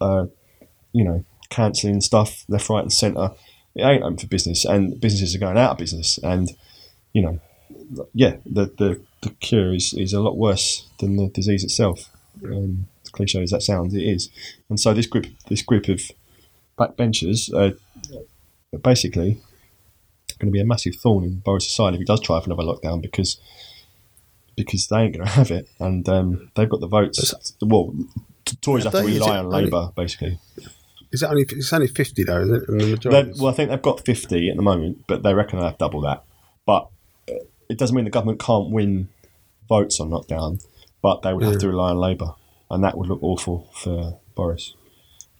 [0.00, 0.28] are
[0.94, 3.32] you know, cancelling stuff left, right, and centre.
[3.74, 6.18] It ain't open for business, and businesses are going out of business.
[6.22, 6.50] And
[7.12, 7.40] you know,
[8.14, 12.08] yeah, the the, the cure is, is a lot worse than the disease itself.
[12.42, 14.30] Um, as cliche as that sounds, it is.
[14.70, 16.00] And so this group this group of
[16.78, 17.76] backbenchers are
[18.78, 19.40] basically
[20.38, 22.62] going to be a massive thorn in Boris' side if he does try for another
[22.62, 23.40] lockdown because
[24.56, 27.34] because they ain't going to have it, and um, they've got the votes.
[27.60, 27.92] Well,
[28.60, 30.38] Tories Yeah, have to rely on only- Labour basically.
[31.12, 31.42] Is it only?
[31.48, 32.66] It's only fifty though, isn't it?
[33.02, 35.78] The well, I think they've got 50 at the moment, but they reckon they have
[35.78, 36.24] double that.
[36.66, 36.88] But
[37.28, 37.34] uh,
[37.68, 39.08] it doesn't mean the government can't win
[39.68, 40.64] votes on lockdown,
[41.02, 42.34] but they would have to rely on Labour,
[42.68, 44.74] and that would look awful for Boris.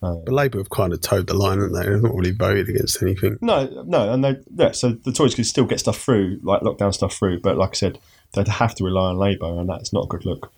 [0.01, 1.87] but Labour have kind of toed the line, haven't they?
[1.91, 3.39] They've not really voted against anything.
[3.41, 4.71] No, no, and they yeah.
[4.71, 7.75] So the Tories could still get stuff through, like lockdown stuff through, but like I
[7.75, 7.99] said,
[8.35, 10.53] they'd have to rely on Labour, and that's not a good look.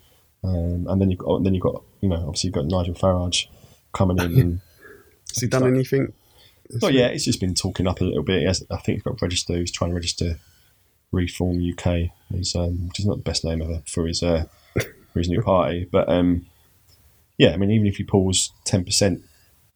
[0.47, 2.65] Um, and then you have got then you have got you know obviously you've got
[2.65, 3.47] Nigel Farage
[3.93, 4.61] coming in and
[5.29, 6.13] Has he done anything?
[6.81, 8.39] Well, yeah, it's just been talking up a little bit.
[8.39, 9.57] He has, I think he's got register.
[9.57, 10.39] He's trying to register
[11.11, 14.45] Reform UK, he's, um, which is not the best name ever for his uh,
[15.13, 15.87] for his new party.
[15.89, 16.45] But um,
[17.37, 19.21] yeah, I mean, even if he pulls ten percent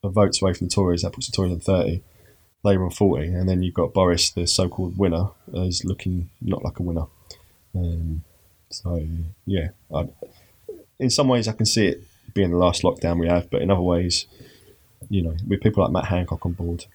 [0.03, 2.03] of votes away from the Tories, that puts the Tories on thirty,
[2.63, 6.79] Labour on forty, and then you've got Boris, the so-called winner, is looking not like
[6.79, 7.05] a winner.
[7.73, 8.23] Um,
[8.69, 9.05] so
[9.45, 10.09] yeah, I,
[11.01, 13.69] in some ways I can see it being the last lockdown we have, but in
[13.69, 14.25] other ways,
[15.09, 16.85] you know, with people like Matt Hancock on board,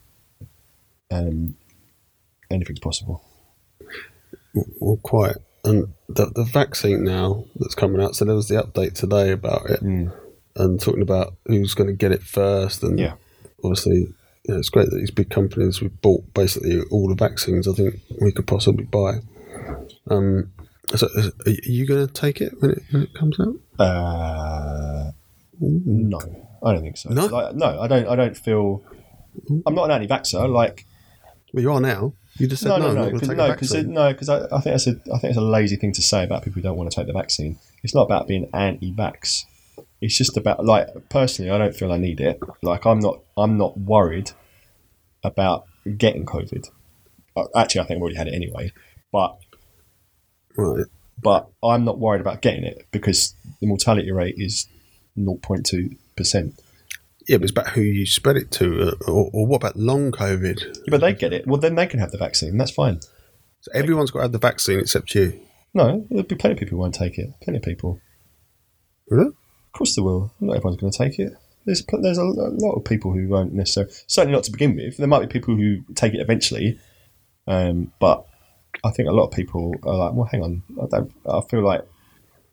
[1.11, 1.57] um,
[2.51, 3.23] anything's possible.
[4.81, 5.37] Well, quite.
[5.65, 8.15] And the the vaccine now that's coming out.
[8.15, 12.13] So there was the update today about it, and talking about who's going to get
[12.13, 12.83] it first.
[12.83, 13.15] And Yeah.
[13.65, 14.15] obviously, you
[14.49, 18.01] know, it's great that these big companies we've bought basically all the vaccines I think
[18.21, 19.19] we could possibly buy.
[20.09, 20.53] Um,
[20.95, 21.09] so
[21.47, 23.57] are you going to take it when it when it comes out?
[23.79, 25.11] Uh,
[25.61, 26.21] no,
[26.63, 27.11] I don't think so.
[27.11, 27.27] No?
[27.27, 28.07] Like, no, I don't.
[28.09, 28.83] I don't feel.
[29.67, 30.49] I'm not an anti-vaxxer.
[30.51, 30.87] Like
[31.53, 32.13] Well, you are now.
[32.39, 32.85] You just said no, no.
[32.85, 33.29] no, I'm no, because
[33.75, 36.03] no, because no, I, I think that's a, I think it's a lazy thing to
[36.03, 37.59] say about people who don't want to take the vaccine.
[37.83, 39.45] It's not about being anti-vax.
[40.03, 42.39] It's just about like personally, I don't feel I need it.
[42.63, 44.33] Like I'm not, I'm not worried
[45.25, 45.65] about
[45.97, 46.69] getting COVID.
[47.35, 48.73] Uh, Actually, I think I've already had it anyway.
[49.11, 49.39] But
[50.57, 50.85] Right.
[51.23, 54.67] but I'm not worried about getting it because the mortality rate is
[55.19, 56.55] 0.2 percent.
[57.29, 60.13] Yeah, but it's about who you spread it to, uh, or, or what about long
[60.13, 60.79] COVID?
[60.89, 61.47] But they get it.
[61.47, 62.57] Well, then they can have the vaccine.
[62.57, 63.01] That's fine.
[63.61, 65.41] So everyone's got to have the vaccine except you.
[65.75, 67.31] No, there'll be plenty of people who won't take it.
[67.43, 68.01] Plenty of people.
[69.11, 69.27] Really?
[69.27, 70.33] Of course, there will.
[70.41, 71.33] Not everyone's going to take it.
[71.65, 73.93] There's there's a, a lot of people who won't necessarily.
[74.07, 74.97] Certainly not to begin with.
[74.97, 76.79] There might be people who take it eventually,
[77.49, 78.25] um, but
[78.85, 80.63] I think a lot of people are like, well, hang on.
[80.83, 81.13] I don't.
[81.29, 81.83] I feel like,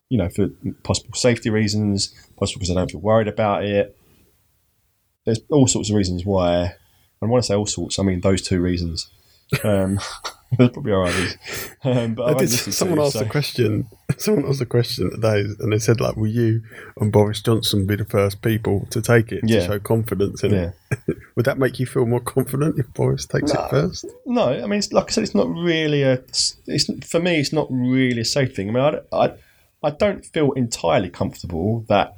[0.10, 0.48] you know, for
[0.84, 3.98] possible safety reasons, possible because I don't feel worried about it.
[5.26, 6.74] There's all sorts of reasons why.
[7.22, 9.10] And when I say all sorts, I mean those two reasons.
[9.64, 10.00] Um,
[10.58, 11.38] there's probably all others.
[11.84, 13.88] Um, but I did, listened to someone you, asked so- a question.
[14.18, 16.62] Someone asked a question today, and they said, "Like, will you
[17.00, 19.62] and Boris Johnson be the first people to take it Yeah.
[19.62, 20.74] to show confidence in it?"
[21.36, 23.64] Would that make you feel more confident if Boris takes No.
[23.66, 24.06] it first?
[24.26, 26.14] No, I mean, it's, like I said, it's not really a.
[26.68, 28.70] It's for me, it's not really a safe thing.
[28.70, 29.34] I mean, I, I,
[29.84, 32.16] I don't feel entirely comfortable that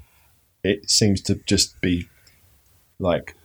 [0.63, 2.07] it seems to just be
[2.99, 3.35] like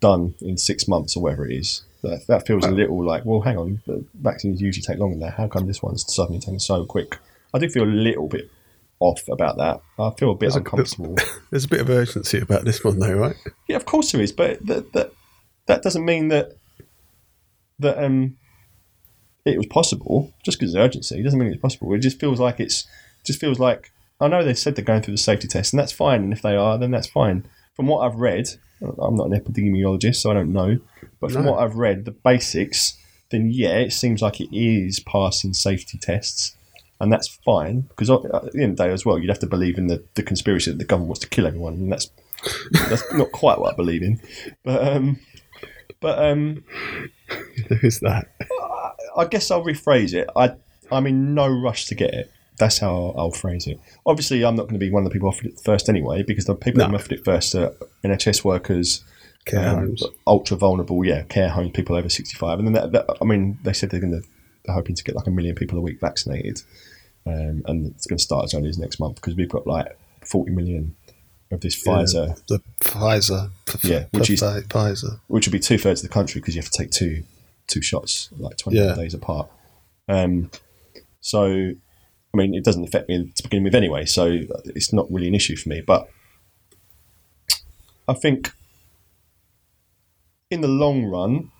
[0.00, 1.82] done in six months or whatever it is.
[2.02, 5.22] That, that feels a little like, well, hang on, the vaccines usually take longer than
[5.26, 5.34] that.
[5.34, 7.18] How come this one's suddenly taking so quick?
[7.52, 8.50] I do feel a little bit
[9.00, 9.80] off about that.
[9.98, 11.16] I feel a bit There's a- uncomfortable.
[11.50, 13.36] There's a bit of urgency about this one, though, right?
[13.68, 15.12] Yeah, of course there is, but that that,
[15.66, 16.52] that doesn't mean that
[17.80, 18.36] that um
[19.44, 20.32] it was possible.
[20.44, 21.92] Just because of urgency doesn't mean it's possible.
[21.94, 22.86] It just feels like it's
[23.24, 25.92] just feels like I know they said they're going through the safety test, and that's
[25.92, 26.22] fine.
[26.24, 27.46] And if they are, then that's fine.
[27.74, 28.48] From what I've read,
[28.82, 30.78] I'm not an epidemiologist, so I don't know.
[31.20, 31.52] But from No.
[31.52, 32.96] what I've read, the basics,
[33.30, 36.54] then yeah, it seems like it is passing safety tests.
[37.00, 39.46] And that's fine because at the end of the day, as well, you'd have to
[39.46, 42.10] believe in the, the conspiracy that the government wants to kill everyone, and that's
[42.88, 44.20] that's not quite what I believe in.
[44.64, 45.20] But um,
[46.00, 46.64] but um,
[47.80, 48.28] Who's that?
[49.16, 50.28] I guess I'll rephrase it.
[50.36, 50.54] I
[50.90, 52.32] I'm in no rush to get it.
[52.58, 53.78] That's how I'll, I'll phrase it.
[54.04, 56.46] Obviously, I'm not going to be one of the people offered it first anyway, because
[56.46, 56.88] the people No.
[56.88, 57.72] who offered it first are
[58.04, 59.04] NHS workers,
[59.46, 60.02] Care um, homes.
[60.26, 63.72] ultra vulnerable, yeah, care homes, people over 65, and then that, that, I mean, they
[63.72, 64.26] said they're going to
[64.64, 66.60] they're hoping to get like a million people a week vaccinated,
[67.26, 69.98] um, and it's going to start as early as next month because we've got like
[70.26, 70.94] 40 million
[71.50, 73.50] of this Pfizer The Pfizer.
[73.82, 75.20] Yeah, which is- Pfizer.
[75.28, 77.22] which would be two thirds of the country because you have to take two
[77.68, 78.94] two shots like twenty Yeah.
[78.94, 79.48] days apart.
[80.08, 80.50] Um,
[81.20, 85.28] so, I mean, it doesn't affect me to begin with anyway, so it's not really
[85.28, 85.80] an issue for me.
[85.80, 86.08] But
[88.06, 88.52] I think
[90.50, 91.50] in the long run,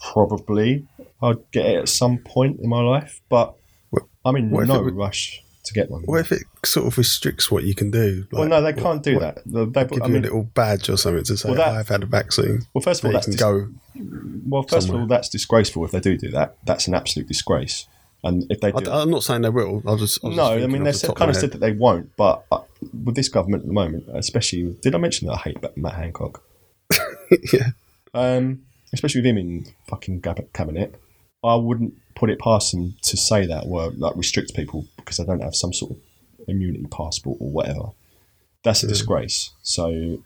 [0.00, 0.86] probably
[1.22, 3.54] I'd get it at some point in my life, but
[4.24, 6.02] I'm in what no would- rush to get one.
[6.02, 8.26] What if it sort of restricts what you can do?
[8.32, 9.42] well, no, they can't do what- that.
[9.46, 11.68] They, they, Give I you mean, a little badge or something to say, Well, that-
[11.74, 12.62] I've had a vaccine.
[12.74, 13.68] well, first of all, that's dis- go.
[14.46, 15.04] Well, first somewhere.
[15.04, 16.56] of all, that's disgraceful if they do do that.
[16.64, 17.86] That's an absolute disgrace.
[18.22, 19.82] And if they do, I, am not saying they will.
[19.86, 20.24] I'll just.
[20.24, 22.16] I was no, just I mean they the kind of my said that they won't.
[22.16, 22.60] But uh,
[23.04, 26.42] with this government at the moment, especially, did I mention that I hate Matt Hancock?
[27.52, 27.70] yeah.
[28.12, 30.94] Um, especially with him in fucking gab- cabinet,
[31.42, 35.24] I wouldn't put it past him to say that or like restrict people because they
[35.24, 35.98] don't have some sort of
[36.48, 37.90] immunity passport or whatever.
[38.62, 39.50] That's a disgrace.
[39.62, 40.18] So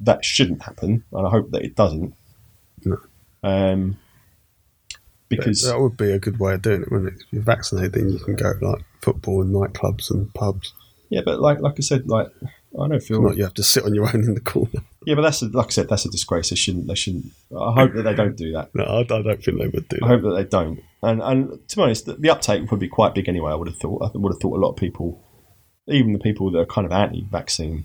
[0.00, 2.14] that shouldn't happen, and I hope that it doesn't.
[2.84, 2.98] No.
[3.42, 3.98] Um,
[5.28, 7.20] because that would be a good way of doing it, wouldn't it?
[7.20, 10.72] If you're vaccinated, then you can go like football and nightclubs and pubs.
[11.10, 12.28] yeah, but like like I said, like
[12.78, 14.82] I don't feel like you have to sit on your own in the corner.
[15.06, 16.50] yeah, but that's a, like I said, that's a disgrace.
[16.50, 16.86] They shouldn't.
[16.88, 17.32] They shouldn't.
[17.58, 18.74] I hope that they don't do that.
[18.74, 20.14] No, I, I don't think they would do I that.
[20.14, 20.80] hope that they don't.
[21.02, 23.52] And and to be honest, the, the uptake would be quite big anyway.
[23.52, 24.02] I would have thought.
[24.02, 25.22] I would have thought a lot of people,
[25.86, 27.84] even the people that are kind of anti-vaccine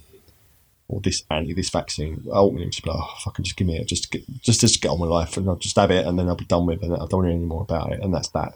[0.87, 3.87] or this anti this vaccine, ultimately just be like, oh, fucking just give me it,
[3.87, 6.27] just get, just just get on with life, and I'll just have it, and then
[6.27, 6.85] I'll be done with it.
[6.85, 8.53] and I don't want to hear any more about it, and that's that.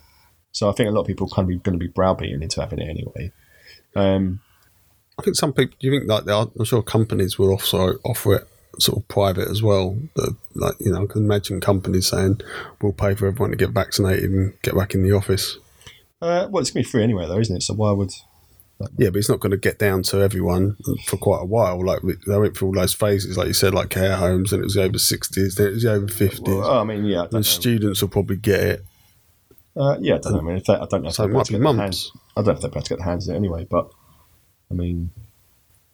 [0.51, 2.79] So I think a lot of people kind of going to be browbeaten into having
[2.79, 3.31] it anyway.
[3.95, 4.41] Um,
[5.17, 5.75] I think some people.
[5.79, 8.47] Do you think like there are, I'm sure companies will also offer it
[8.79, 9.97] sort of private as well.
[10.15, 12.41] That like you know, I can imagine companies saying
[12.81, 15.57] we'll pay for everyone to get vaccinated and get back in the office.
[16.21, 17.63] uh, well, it's going to be free anyway, though, isn't it?
[17.63, 18.11] So why would
[18.97, 20.75] Yeah, but it's not going to get down to everyone
[21.05, 21.83] for quite a while.
[21.85, 24.65] Like they went through all those phases, like you said, like care homes, and it
[24.65, 26.41] was over sixties, then it was over fifties.
[26.55, 27.41] Well, I mean, yeah, I and know.
[27.41, 28.85] students will probably get it.
[29.77, 30.39] Uh, yeah, I don't know.
[30.39, 31.09] I mean, if they, I don't know.
[31.09, 31.79] If So they're it might to be months.
[31.79, 33.89] hands- I don't know if they're able to get their hands in it anyway, but
[34.71, 35.11] I mean,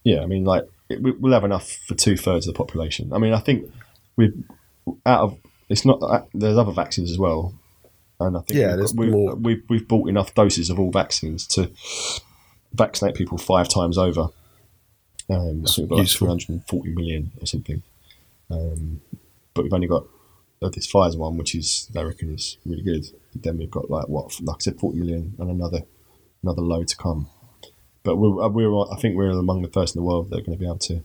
[0.04, 3.12] yeah, I mean, like it, we- we'll have enough for two thirds of the population.
[3.14, 3.72] I mean, I think
[4.16, 4.34] we've
[5.06, 5.38] out of
[5.70, 7.54] it's not uh, there's other vaccines as well,
[8.20, 9.36] and I think Yeah, we've, we've, more.
[9.36, 11.70] we've we've bought enough doses of all vaccines to
[12.74, 14.28] vaccinate people five times over.
[15.30, 17.82] Um, I think we've got like 340 million or something.
[18.50, 19.02] Um,
[19.54, 20.04] but we've only got
[20.62, 23.06] uh, this Pfizer one, which is they reckon is really good.
[23.36, 25.84] Then we've got like what, like I said, 40 million and another
[26.44, 27.28] another load to come.
[28.04, 30.42] But we're, uh, we're I think we're among the first in the world that are
[30.44, 31.04] going to be able to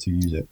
[0.00, 0.48] to use it.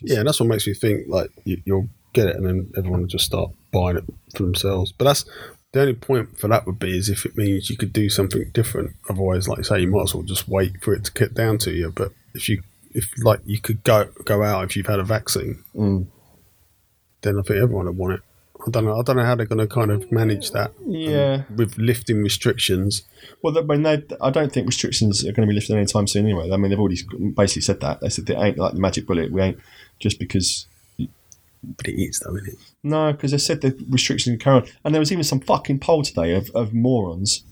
[0.00, 3.00] Yeah, and that's what makes me think like you, you'll get it, and then everyone
[3.00, 4.04] will just start buying it
[4.36, 4.92] for themselves.
[4.92, 5.24] But that's
[5.72, 8.50] the only point for that would be is if it means you could do something
[8.52, 8.92] different.
[9.10, 11.58] Otherwise, like you say, you might as well just wait for it to get down
[11.58, 11.90] to you.
[11.94, 12.62] But if you
[12.94, 16.06] if like you could go go out if you've had a vaccine, Mm.
[17.22, 18.20] then I think everyone would want it.
[18.66, 18.98] I don't know.
[18.98, 21.42] I don't know how they're going to kind of manage that um, Yeah.
[21.56, 23.02] with lifting restrictions.
[23.42, 26.24] Well, I mean, they, I don't think restrictions are going to be lifted anytime soon
[26.26, 26.50] anyway.
[26.52, 26.98] I mean, they've already
[27.36, 28.00] basically said that.
[28.00, 29.32] They said they ain't like the magic bullet.
[29.32, 29.58] We ain't
[29.98, 30.66] just because
[30.98, 32.58] But it is though, isn't it?
[32.84, 34.66] No, because they said the restrictions carry on.
[34.84, 37.44] And there was even some fucking poll today of, of morons,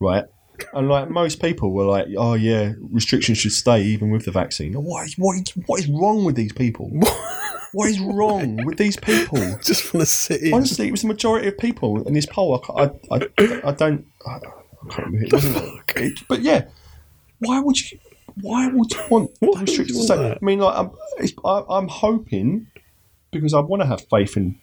[0.00, 0.24] right?
[0.72, 4.72] And like most people were like, oh yeah, restrictions should stay even with the vaccine.
[4.74, 6.90] What is, what is, what is wrong with these people?
[7.72, 9.38] what is wrong with these people?
[9.62, 10.54] Just want to sit in.
[10.54, 12.62] Honestly, it was the majority of people in this poll.
[12.76, 14.06] I, I, I, I don't.
[14.26, 14.40] I, I
[14.90, 15.26] can't remember.
[15.26, 15.82] It wasn't.
[15.96, 16.66] It, but yeah,
[17.40, 17.98] why would you?
[18.40, 20.16] Why would you want Why the would to stay?
[20.16, 20.38] that?
[20.42, 22.66] I mean, like, I'm, it's, I, I'm hoping
[23.30, 24.58] because I want to have faith in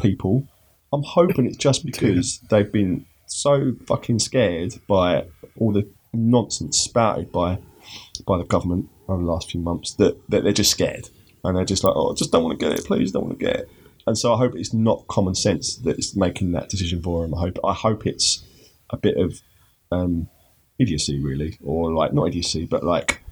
[0.00, 0.48] people.
[0.92, 5.26] I'm hoping it's just because they've been so fucking scared by
[5.58, 7.58] all the nonsense spouted by
[8.26, 11.08] by the government over the last few months that, that they're just scared
[11.44, 13.38] and they're just like, oh, I just don't want to get it, please don't want
[13.38, 13.70] to get it.
[14.06, 17.34] And so I hope it's not common sense that it's making that decision for them.
[17.34, 18.42] I hope I hope it's
[18.90, 19.40] a bit of
[19.92, 20.28] um,
[20.78, 23.22] idiocy, really, or like not idiocy, but like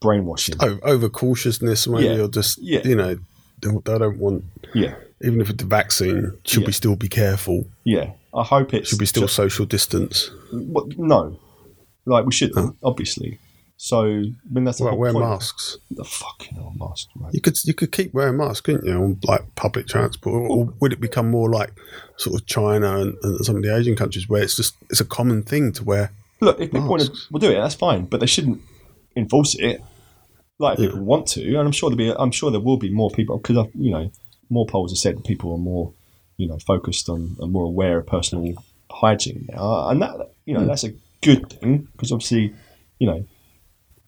[0.00, 0.56] brainwashing.
[0.62, 2.24] over, over cautiousness, maybe, Yeah.
[2.24, 2.80] or just Yeah.
[2.86, 3.14] you know,
[3.60, 4.44] they, they don't want.
[4.74, 6.66] Yeah, Even if it's the vaccine, should Yeah.
[6.66, 7.66] we still be careful?
[7.84, 8.12] yeah.
[8.34, 10.30] I hope it Should we still ju- social distance?
[10.52, 11.38] Well, no,
[12.04, 13.38] like we shouldn't, obviously.
[13.80, 15.24] So, I mean, that's the Well, wear point.
[15.24, 15.78] masks.
[15.92, 17.32] The fucking hell mask, right?
[17.32, 20.34] You could you could keep wearing masks, couldn't you, on like public transport?
[20.34, 21.70] Or, or would it become more like
[22.16, 25.04] sort of China and, and some of the Asian countries where it's just it's a
[25.04, 26.10] common thing to wear?
[26.40, 27.54] Look, if people want to, we'll do it.
[27.60, 28.60] That's fine, but they shouldn't
[29.14, 29.80] enforce it.
[30.58, 30.86] Like Yeah.
[30.86, 32.20] people want to, and I'm sure there'll be.
[32.20, 34.10] I'm sure there will be more people because you know
[34.50, 35.92] more polls have said that people are more,
[36.36, 38.54] you know, focused on and more aware of personal
[38.90, 40.66] hygiene now, and that you know hmm.
[40.66, 42.52] that's a good thing because obviously,
[42.98, 43.24] you know,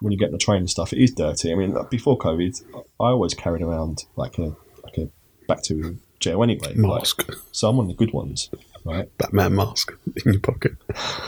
[0.00, 1.52] when you get on the train and stuff, it is dirty.
[1.52, 5.08] I mean, before COVID, I always carried around like a like a
[5.46, 6.68] bacterial gel anyway.
[6.74, 8.50] like- Mask, so I'm one of the good ones,
[8.84, 9.08] right?
[9.18, 9.92] Batman mask
[10.26, 10.72] in your pocket,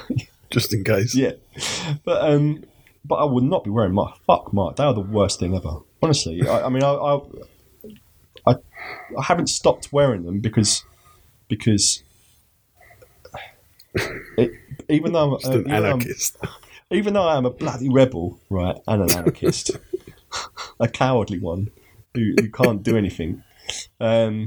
[0.51, 1.15] just in case.
[1.15, 1.33] Yeah,
[2.05, 2.65] but um,
[3.05, 4.77] but I would not be wearing my fuck Mark.
[4.77, 5.79] They are the worst thing ever.
[6.03, 7.21] Honestly, I, I mean, I, I
[8.47, 8.55] I
[9.19, 10.85] I haven't stopped wearing them because
[11.49, 12.03] because
[14.39, 14.51] it,
[14.89, 16.37] even though I'm, Just uh, an even, though I'm- anarchist.
[16.95, 19.71] Even though I am a bloody rebel, right, and an anarchist,
[20.81, 21.71] a cowardly one
[22.15, 23.43] who, who can't do anything,
[24.01, 24.47] um,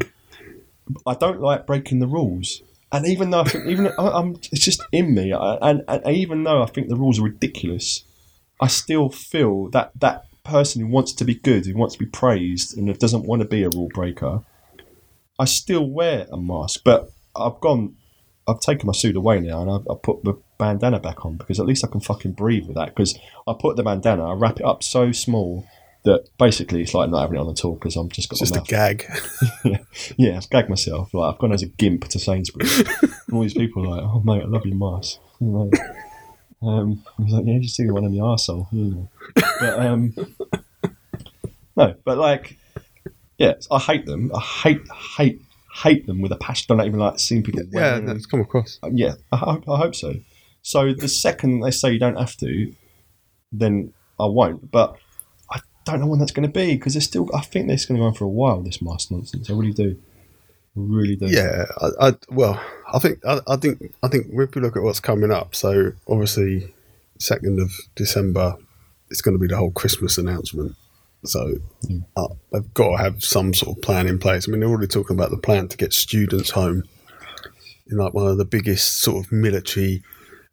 [1.06, 2.62] I don't like breaking the rules.
[2.91, 6.16] And even though I think, even I, I'm, it's just in me, I, and, and
[6.16, 8.04] even though I think the rules are ridiculous,
[8.60, 12.06] I still feel that that person who wants to be good, who wants to be
[12.06, 14.43] praised, and doesn't want to be a rule breaker,
[15.39, 16.82] I still wear a mask.
[16.86, 17.96] But I've gone,
[18.48, 21.60] I've taken my suit away now, and I've, I put the bandana back on because
[21.60, 22.89] at least I can fucking breathe with that.
[22.89, 25.66] Because I put the bandana, I wrap it up so small
[26.03, 28.56] that basically it's like not having it on at all because I'm just got Just
[28.56, 29.06] a gag.
[29.66, 29.78] yeah,
[30.18, 31.14] yeah, I've gagged myself.
[31.14, 32.80] Like I've gone as a gimp to Sainsbury's.
[32.80, 35.20] and all these people are like, "Oh mate, I love your mask."
[36.62, 38.68] Um, I was like, "Yeah, just see the one in the arsehole.
[38.72, 39.10] You know.
[39.60, 40.14] But um,
[41.76, 42.58] no, but like,
[43.38, 44.32] yeah, I hate them.
[44.34, 44.82] I hate,
[45.18, 45.41] hate,
[45.84, 46.68] hate them with a passion.
[46.72, 47.62] I Don't even like seeing people.
[47.72, 48.80] yeah, wearing that's come across.
[48.91, 49.16] yeah.
[49.32, 50.14] I, hope- I hope so.
[50.66, 52.74] So the second they say you don't have to,
[53.51, 54.72] then I won't.
[54.72, 54.97] But
[55.47, 57.30] I don't know when that's going to be because there's still.
[57.36, 58.61] I think this is going to go on for a while.
[58.61, 59.47] This mask nonsense.
[59.47, 59.95] I really do.
[60.76, 61.28] I really do.
[61.28, 62.59] Yeah, I, I well,
[62.91, 65.91] I think I, I think I think if we look at what's coming up, so
[66.07, 66.74] obviously
[67.20, 68.55] second of December,
[69.11, 70.76] it's going to be the whole Christmas announcement.
[71.26, 71.57] So
[72.18, 74.47] uh, they've got to have some sort of plan in place.
[74.47, 76.86] I mean, they're already talking about the plan to get students home
[77.88, 80.01] in like one of the biggest sort of military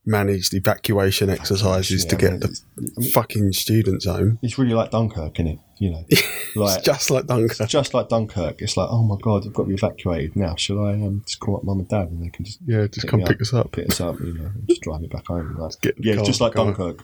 [0.05, 2.41] managed evacuation exercises to yeah, get man,
[2.77, 4.39] the fucking students home.
[4.43, 5.59] It's really like Dunkirk, isn't it?
[5.79, 7.69] You know, It's like just like Dunkirk.
[7.69, 8.61] just like Dunkirk.
[8.63, 10.55] It's like, oh my god, I've got to be evacuated now.
[10.57, 13.07] Shall I um, just call up mum and dad and they can just Yeah, just
[13.09, 13.41] come pick up.
[13.41, 13.73] us up.
[13.73, 15.57] pick us up, you know, and just drive me back home.
[15.57, 16.55] Like, Get yeah, car, just like.
[16.55, 16.99] Dunkirk.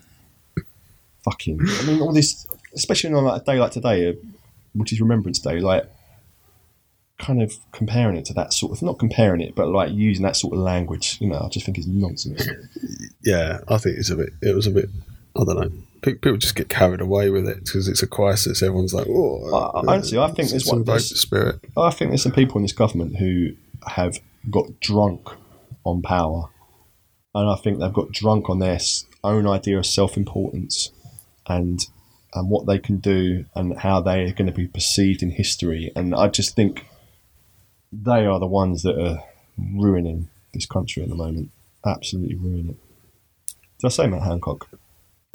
[1.24, 4.12] Fucking, I mean, all this, especially on like a day like today, uh,
[4.74, 5.84] which is Remembrance Day, like
[7.18, 10.36] kind of comparing it to that sort of, not comparing it, but like using that
[10.36, 11.18] sort of language.
[11.20, 12.46] You know, I just think it's nonsense.
[13.22, 14.30] yeah, I think it's a bit.
[14.42, 14.88] It was a bit.
[15.36, 15.70] I don't know.
[16.02, 18.62] People just get carried away with it because it's a crisis.
[18.62, 22.22] Everyone's like, "Oh, I- I- honestly, I think there's one- there's- spirit." I think there's
[22.22, 23.50] some people in this government who
[23.86, 25.28] have got drunk
[25.84, 26.50] on power,
[27.34, 28.78] and I think they've got drunk on their
[29.24, 30.92] own idea of self-importance
[31.48, 31.80] and
[32.34, 35.90] and what they can do and how they are going to be perceived in history.
[35.96, 36.84] And I just think
[37.93, 39.22] they are the ones that are
[39.59, 41.51] ruining this country at the moment.
[41.86, 42.76] Absolutely ruining it.
[43.80, 44.68] Did I say Matt Hancock?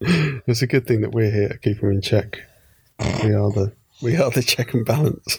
[0.00, 2.38] it's a good thing that we're here to keep them in check.
[3.22, 3.72] We are the
[4.02, 5.38] we are the check and balance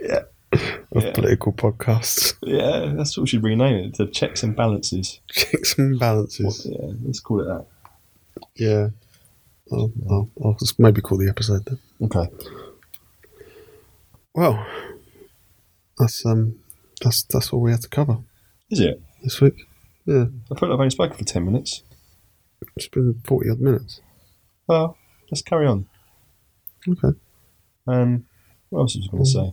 [0.00, 0.22] Yeah.
[0.52, 1.12] of Yeah.
[1.12, 2.34] political podcasts.
[2.42, 3.96] Yeah, that's what we should rename it.
[3.96, 5.20] The checks and balances.
[5.30, 6.66] Checks and balances.
[6.70, 7.66] Yeah, let's call it that.
[8.56, 8.88] Yeah.
[9.72, 11.78] I'll, I'll, I'll just maybe call the episode then.
[12.02, 12.28] Okay.
[14.34, 14.66] Well,
[15.98, 16.58] that's um,
[17.02, 18.18] that's that's all we had to cover
[18.70, 19.00] Is it?
[19.22, 19.54] this week.
[20.06, 21.82] Yeah, I feel like I've only spoken for 10 minutes.
[22.76, 24.00] it's been forty odd minutes.
[24.66, 24.96] Well,
[25.30, 25.86] let's carry on.
[26.88, 27.16] Okay.
[27.86, 28.24] Um,
[28.70, 29.52] what else was I going to say?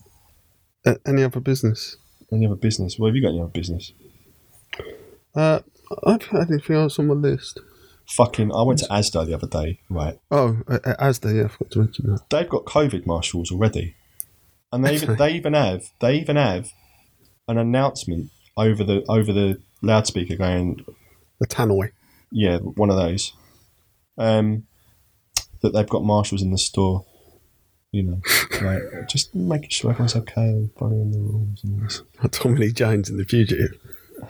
[0.85, 1.97] Uh, any other business?
[2.31, 2.97] Any other business?
[2.97, 3.93] Well, have you got any other business?
[5.35, 5.59] Uh,
[6.05, 7.59] I've had anything else on my list.
[8.07, 10.17] Fucking, I went to Asda the other day, right?
[10.31, 12.29] Oh, uh, uh, Asda, yeah, I forgot to mention that.
[12.29, 13.95] They've got COVID marshals already.
[14.71, 16.69] And they even, they even have, they even have
[17.47, 20.85] an announcement over the, over the loudspeaker going,
[21.39, 21.91] The Tannoy.
[22.31, 23.33] yeah, one of those,
[24.17, 24.65] um,
[25.61, 27.05] that they've got marshals in the store.
[27.91, 28.21] You know,
[28.61, 32.01] like just making sure everyone's okay and following the rules and this.
[32.31, 33.77] Tommy Lee Jones in The Fugitive.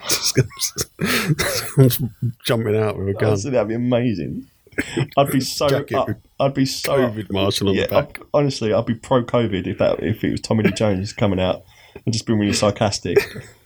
[0.08, 2.02] Someone's
[2.44, 3.24] jumping out with a gun.
[3.30, 4.48] Honestly, that'd be amazing.
[5.16, 6.08] I'd be so up.
[6.40, 8.18] I'd be so COVID marshal on yeah, the back.
[8.18, 11.40] I'd- honestly, I'd be pro COVID if that if it was Tommy Lee Jones coming
[11.40, 11.64] out
[12.04, 13.18] and just being really sarcastic.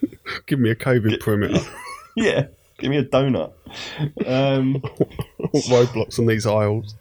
[0.47, 1.61] Give me a COVID perimeter.
[2.17, 2.47] yeah,
[2.79, 3.53] give me a donut.
[4.27, 4.83] Um,
[5.55, 6.95] Roadblocks on these aisles.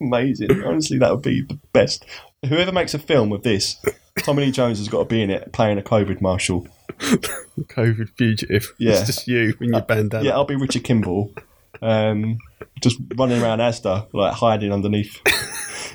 [0.00, 0.62] amazing.
[0.64, 2.06] Honestly, that would be the best.
[2.48, 3.76] Whoever makes a film with this,
[4.20, 6.66] Tommy Lee Jones has got to be in it playing a COVID marshal.
[7.00, 8.72] COVID fugitive.
[8.78, 8.92] Yeah.
[8.92, 10.24] It's just you in your bandana.
[10.24, 11.34] Yeah, I'll be Richard Kimball,
[11.82, 12.38] um,
[12.82, 15.20] just running around Asda, like hiding underneath,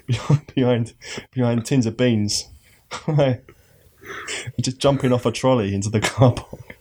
[0.55, 0.93] behind
[1.31, 2.45] behind tins of beans,
[4.61, 6.75] just jumping off a trolley into the car park.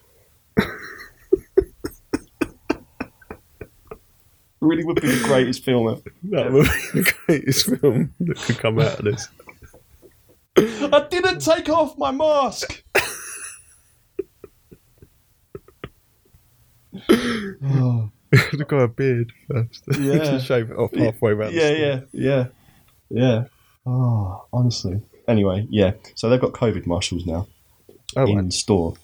[4.64, 6.00] really would be the greatest film ever.
[6.30, 9.28] That would be the greatest film that could come out of this.
[10.56, 12.82] I didn't take off my mask.
[18.58, 18.62] Oh.
[18.62, 19.84] I've got a beard first.
[20.00, 20.18] Yeah.
[20.18, 21.54] Just shave it off halfway around.
[21.54, 22.46] Yeah, yeah, yeah,
[23.10, 23.44] yeah.
[23.86, 25.00] Oh, honestly.
[25.28, 25.92] Anyway, yeah.
[26.14, 27.46] So they've got COVID marshals now
[28.16, 28.52] Oh, in right.
[28.52, 28.94] store,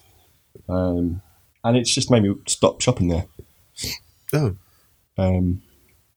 [0.69, 1.21] um,
[1.65, 3.25] and it's just made me stop shopping there
[4.35, 4.55] oh,
[5.19, 5.63] um,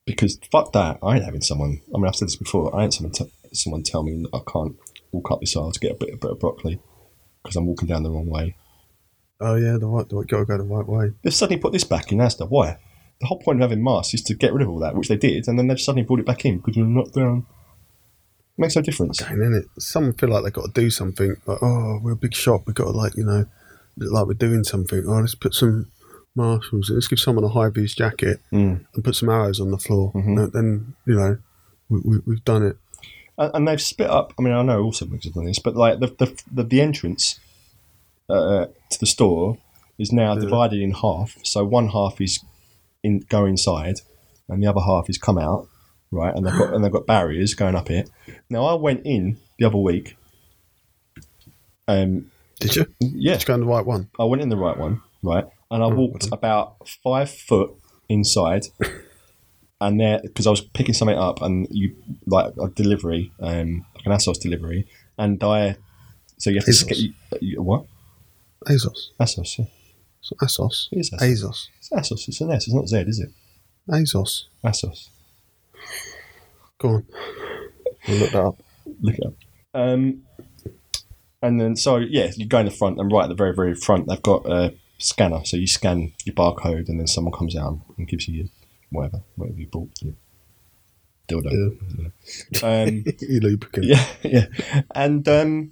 [0.05, 0.99] because fuck that.
[1.01, 1.81] I ain't having someone.
[1.93, 2.75] I mean, I've said this before.
[2.75, 4.75] I ain't someone t- someone tell me that I can't
[5.11, 6.79] walk up this aisle to get a bit, a bit of broccoli
[7.41, 8.55] because I'm walking down the wrong way.
[9.39, 11.11] oh yeah, the right, the right, gotta go the right way.
[11.23, 12.47] They've suddenly put this back in Asda.
[12.49, 12.77] Why?
[13.21, 15.17] The whole point of having masks is to get rid of all that, which they
[15.17, 17.45] did, and then they've suddenly brought it back in because we're not down.
[18.57, 19.21] It Makes no difference.
[19.21, 19.81] Again, innit?
[19.81, 21.35] Some feel like they've got to do something.
[21.45, 22.63] Like, oh, we're a big shop.
[22.67, 23.45] We've got to, like, you know,
[23.97, 25.03] like we're doing something.
[25.07, 25.91] Oh, let's put some
[26.35, 26.89] marshals.
[26.91, 28.85] Let's give someone a high vis jacket Mm.
[28.93, 30.11] and put some arrows on the floor.
[30.13, 30.43] Mhm.
[30.43, 31.37] And then, you know,
[31.89, 32.77] we, we, we've done it.
[33.37, 34.33] and, and they've split up.
[34.37, 36.81] I mean, I know also because have done this, but like the the the, the
[36.81, 37.39] entrance
[38.29, 39.57] uh, to the store
[39.97, 40.41] is now Yeah.
[40.41, 41.37] divided in half.
[41.43, 42.39] So one half is
[43.03, 43.95] in go inside,
[44.49, 45.67] and the other half is come out.
[46.11, 48.07] Right, and they've got and they've got barriers going up it.
[48.49, 50.15] Now I went in the other week.
[51.87, 52.85] Um, Did you?
[52.99, 54.09] yeah, Did you go on the right one?
[54.19, 57.71] I went in the right one, right, and I Oh, walked about five foot
[58.09, 58.67] inside,
[59.81, 61.95] and there because I was picking something up, and you
[62.27, 64.87] like a delivery, um, like an ASOS delivery,
[65.17, 65.77] and I,
[66.37, 66.75] so you have to ASOS?
[66.75, 67.85] sca- you, you, what
[68.67, 69.09] ASOS.
[69.19, 69.57] ASOS?
[69.59, 69.65] Yeah.
[70.23, 70.87] It's ASOS.
[70.91, 71.43] It is ASOS.
[71.43, 71.67] ASOS.
[71.77, 72.27] It's ASOS.
[72.29, 72.67] It's an S.
[72.67, 73.29] It's not Z, is it?
[73.89, 74.45] ASOS.
[74.63, 75.09] ASOS.
[76.77, 77.05] Go on.
[78.07, 78.63] We'll look that up.
[79.01, 79.33] Look it up.
[79.73, 80.23] Um,
[81.41, 83.75] and then so yeah, you go in the front, and right at the very very
[83.75, 85.43] front, they've got a scanner.
[85.43, 88.47] So you scan your barcode, and then someone comes out and gives you your
[88.91, 89.91] whatever, whatever you bought.
[90.01, 90.13] Your
[91.27, 92.11] dildo.
[92.63, 93.85] Um, you lubricant.
[93.87, 94.45] yeah, yeah.
[94.95, 95.71] And um,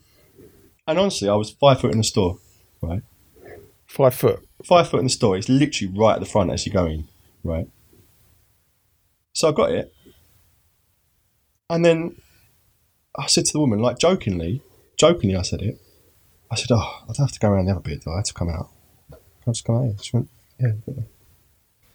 [0.88, 2.38] and honestly, I was five foot in the store,
[2.82, 3.04] right?
[3.92, 4.48] Five foot.
[4.64, 5.36] Five foot in the store.
[5.36, 7.10] It's literally right at the front as you go in,
[7.44, 7.68] right?
[9.34, 9.94] So I got it,
[11.70, 12.16] and then
[13.18, 14.62] I said to the woman, like jokingly,
[14.96, 15.78] jokingly, I said it.
[16.50, 18.14] I said, "Oh, I don't have to go around the other bit, do I?
[18.14, 18.70] I have to come out.
[19.10, 19.18] Can
[19.48, 20.72] I just come out here?" She went, "Yeah."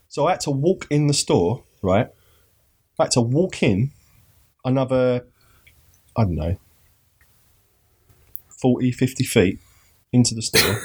[0.09, 2.09] So I had to walk in the store, right?
[2.99, 3.93] I had to walk in
[4.67, 5.25] another,
[6.15, 6.57] I don't know,
[8.49, 9.61] 40, 50 feet
[10.13, 10.79] into the store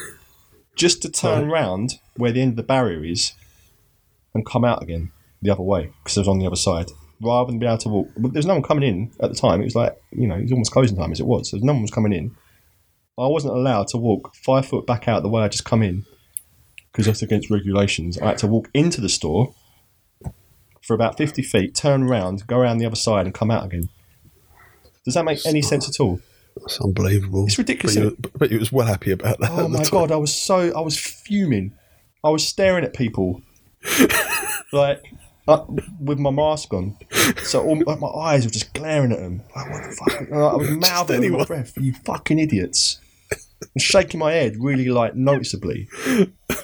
[0.76, 3.34] just to turn round where the end of the barrier is
[4.34, 5.12] and come out again
[5.42, 6.88] the other way because I was on the other side
[7.22, 8.10] rather than be able to walk.
[8.18, 9.62] But there's no one coming in at the time.
[9.62, 11.50] It was like, you know, it was almost closing time as it was.
[11.50, 12.36] So no one was coming in.
[13.18, 16.06] I wasn't allowed to walk five foot back out the way I just come in
[16.92, 18.18] because that's against regulations.
[18.18, 19.54] I had to walk into the store
[20.82, 23.90] for about 50 feet, turn around, go around the other side, and come out again.
[25.06, 26.20] Does that make any sense at all?
[26.58, 27.46] That's unbelievable.
[27.46, 29.52] It's ridiculous, But you, but you was well happy about that.
[29.52, 31.74] Oh my god, I was so I was fuming.
[32.24, 33.42] I was staring at people
[34.74, 35.04] like
[35.48, 35.66] uh,
[36.00, 36.96] with my mask on,
[37.44, 39.42] so all, like, my eyes were just glaring at them.
[39.56, 40.32] Like, what the fuck?
[40.32, 43.00] I was mouthing under my breath, "You fucking idiots!"
[43.74, 45.88] And shaking my head really like noticeably.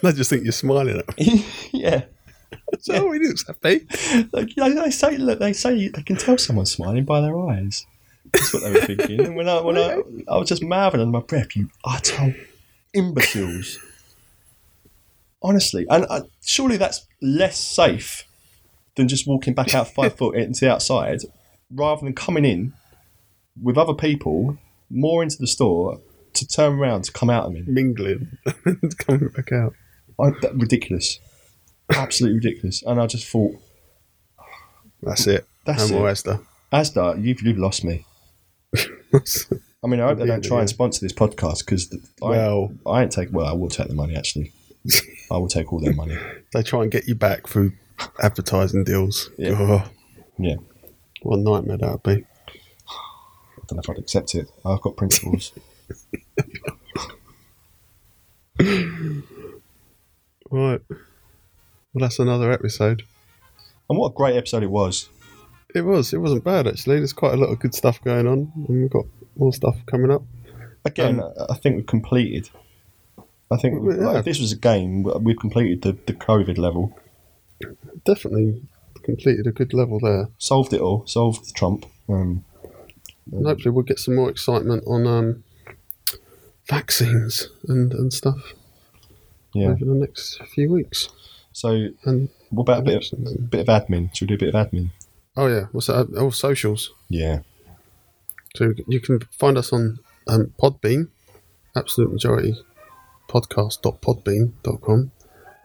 [0.03, 1.45] I just think you're smiling at me.
[1.71, 2.03] yeah,
[2.79, 3.85] So, oh, he looks happy.
[4.31, 7.85] like know, they say look, they say they can tell someone's smiling by their eyes.
[8.37, 9.25] That's what they were thinking.
[9.25, 12.35] And when I when I, I was just mouthing under my breath, you utter
[12.93, 13.77] imbeciles.
[15.41, 18.23] Honestly, and uh, surely that's less safe
[18.95, 21.19] than just walking back out five foot into the outside,
[21.71, 22.73] rather than coming in
[23.61, 24.57] with other people
[24.89, 25.99] more into the store
[26.33, 27.65] to turn around to come out again.
[27.67, 28.37] Mingling.
[28.65, 29.73] and coming back out.
[30.19, 31.19] I, that, ridiculous,
[31.89, 32.83] absolutely ridiculous.
[32.83, 33.55] And I just thought,
[35.01, 35.45] That's it.
[35.65, 36.13] That's no more it.
[36.13, 36.43] Asda.
[36.73, 38.05] Asda, you've you've lost me.
[39.83, 41.91] I mean, I hope they don't try and sponsor this podcast because
[42.21, 43.31] I, well, I ain't take.
[43.31, 44.15] Well, I will take the money.
[44.15, 44.51] Actually,
[45.31, 46.17] I will take all their money.
[46.53, 47.73] they try and get you back through
[48.21, 49.29] advertising deals.
[49.37, 49.55] Yeah.
[49.57, 49.89] Oh,
[50.37, 50.55] Yeah,
[51.21, 52.25] what a nightmare that would be.
[52.89, 54.49] I don't know if I'd accept it.
[54.65, 55.51] I've got principles.
[60.49, 60.79] Right.
[60.89, 60.99] Well,
[61.95, 63.03] that's another episode.
[63.89, 65.09] and what a great episode it was.
[65.77, 66.13] It was.
[66.13, 66.97] It wasn't bad actually.
[66.97, 69.05] There's quite a lot of good stuff going on, and we've got
[69.35, 70.23] more stuff coming up.
[70.85, 72.49] Again, Um, I think we've completed.
[73.49, 76.97] I think we like, if this was a game, we've completed the, the COVID level,
[78.05, 78.61] Definitely
[79.03, 80.29] completed a good level there.
[80.37, 81.85] solved it all, solved Trump.
[82.09, 82.43] Um,
[83.31, 85.43] And hopefully, we'll get some more excitement on um,
[86.67, 88.53] vaccines and, and stuff
[89.53, 89.67] yeah.
[89.69, 91.09] over the next few weeks.
[91.51, 94.15] So, And what about a bit of, bit of admin?
[94.15, 94.91] Should we do a bit of admin?
[95.37, 96.07] Oh yeah, what's that?
[96.17, 96.91] Oh, socials.
[97.09, 97.39] Yeah.
[98.55, 101.09] So you can find us on um, Podbean,
[101.75, 102.55] Absolute Majority
[103.29, 105.11] Podcast.podbean.com,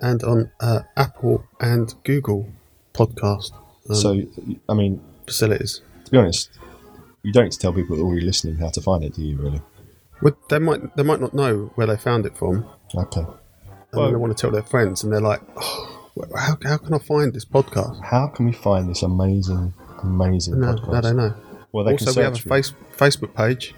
[0.01, 2.49] and on uh, Apple and Google
[2.93, 3.53] podcast
[3.89, 4.21] um, so,
[4.69, 5.81] I mean, facilities.
[6.05, 6.51] to be honest,
[7.23, 9.37] you don't tell people that are already listening how to find it, do you?
[9.39, 9.61] Really?
[10.21, 13.21] Well, they might they might not know where they found it from, Okay.
[13.21, 13.29] and
[13.95, 16.02] Well- they want to tell their friends, and they're like, oh,
[16.37, 18.03] how, how can I find this podcast?
[18.03, 21.03] How can we find this amazing, amazing No, podcast?
[21.03, 21.35] don't know.
[21.73, 22.65] Well, they also, we have a search for it.
[22.65, 23.75] face, Facebook page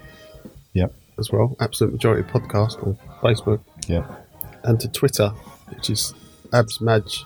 [0.73, 0.93] Yep.
[1.17, 4.27] as well, Absolute Majority Podcast on Facebook, Yep.
[4.63, 5.29] and to Twitter,
[5.69, 6.13] which is
[6.53, 7.25] Abs Madge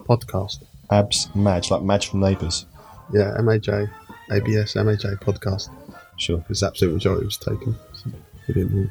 [0.00, 0.62] Podcast.
[0.90, 2.64] Abs Madge, like Madge from Neighbours.
[3.12, 3.90] Yeah, MAJ,
[4.32, 5.68] ABS, MAJ podcast.
[6.16, 6.38] Sure.
[6.38, 7.76] Because absolute majority was taken.
[7.92, 8.10] So
[8.48, 8.90] we didn't.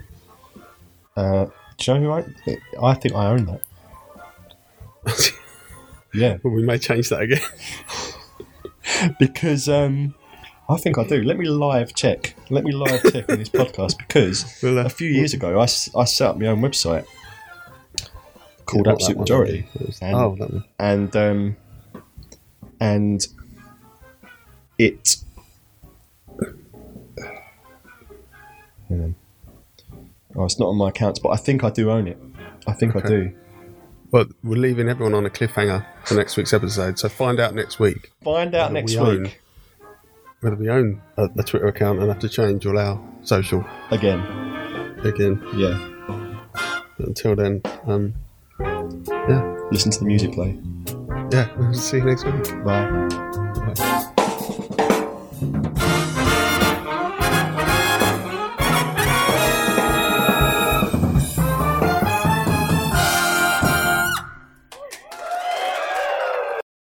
[1.17, 1.45] Uh,
[1.77, 2.91] do you know who I?
[2.91, 3.61] I think I own that.
[6.15, 7.41] Yeah, Well, we may change that again.
[9.19, 10.15] because um,
[10.69, 11.23] I think I do.
[11.23, 12.35] Let me live check.
[12.49, 15.63] Let me live check in this podcast because Well, uh, a few years ago I,
[15.63, 17.05] I set up my own website
[18.65, 20.63] called Not Absolute Majority, was- and, oh, that one.
[20.79, 21.57] and um,
[22.79, 23.27] and
[24.77, 25.17] it.
[30.37, 32.19] Oh, it's not on my accounts, but I think I do own it.
[32.67, 33.33] I think I do.
[34.15, 36.97] But we're leaving everyone on a cliffhanger for next week's episode.
[36.97, 39.31] So find out next week Find out next we week own-
[40.39, 44.21] whether we own a, a Twitter account and have to change all our social again.
[45.03, 45.41] again.
[45.57, 45.77] Yeah,
[46.97, 48.13] But until then, um,
[48.61, 50.57] yeah, listen to the music play.
[51.33, 52.63] yeah, we'll see you next week.
[52.63, 52.89] Bye.
[53.75, 54.01] Bye.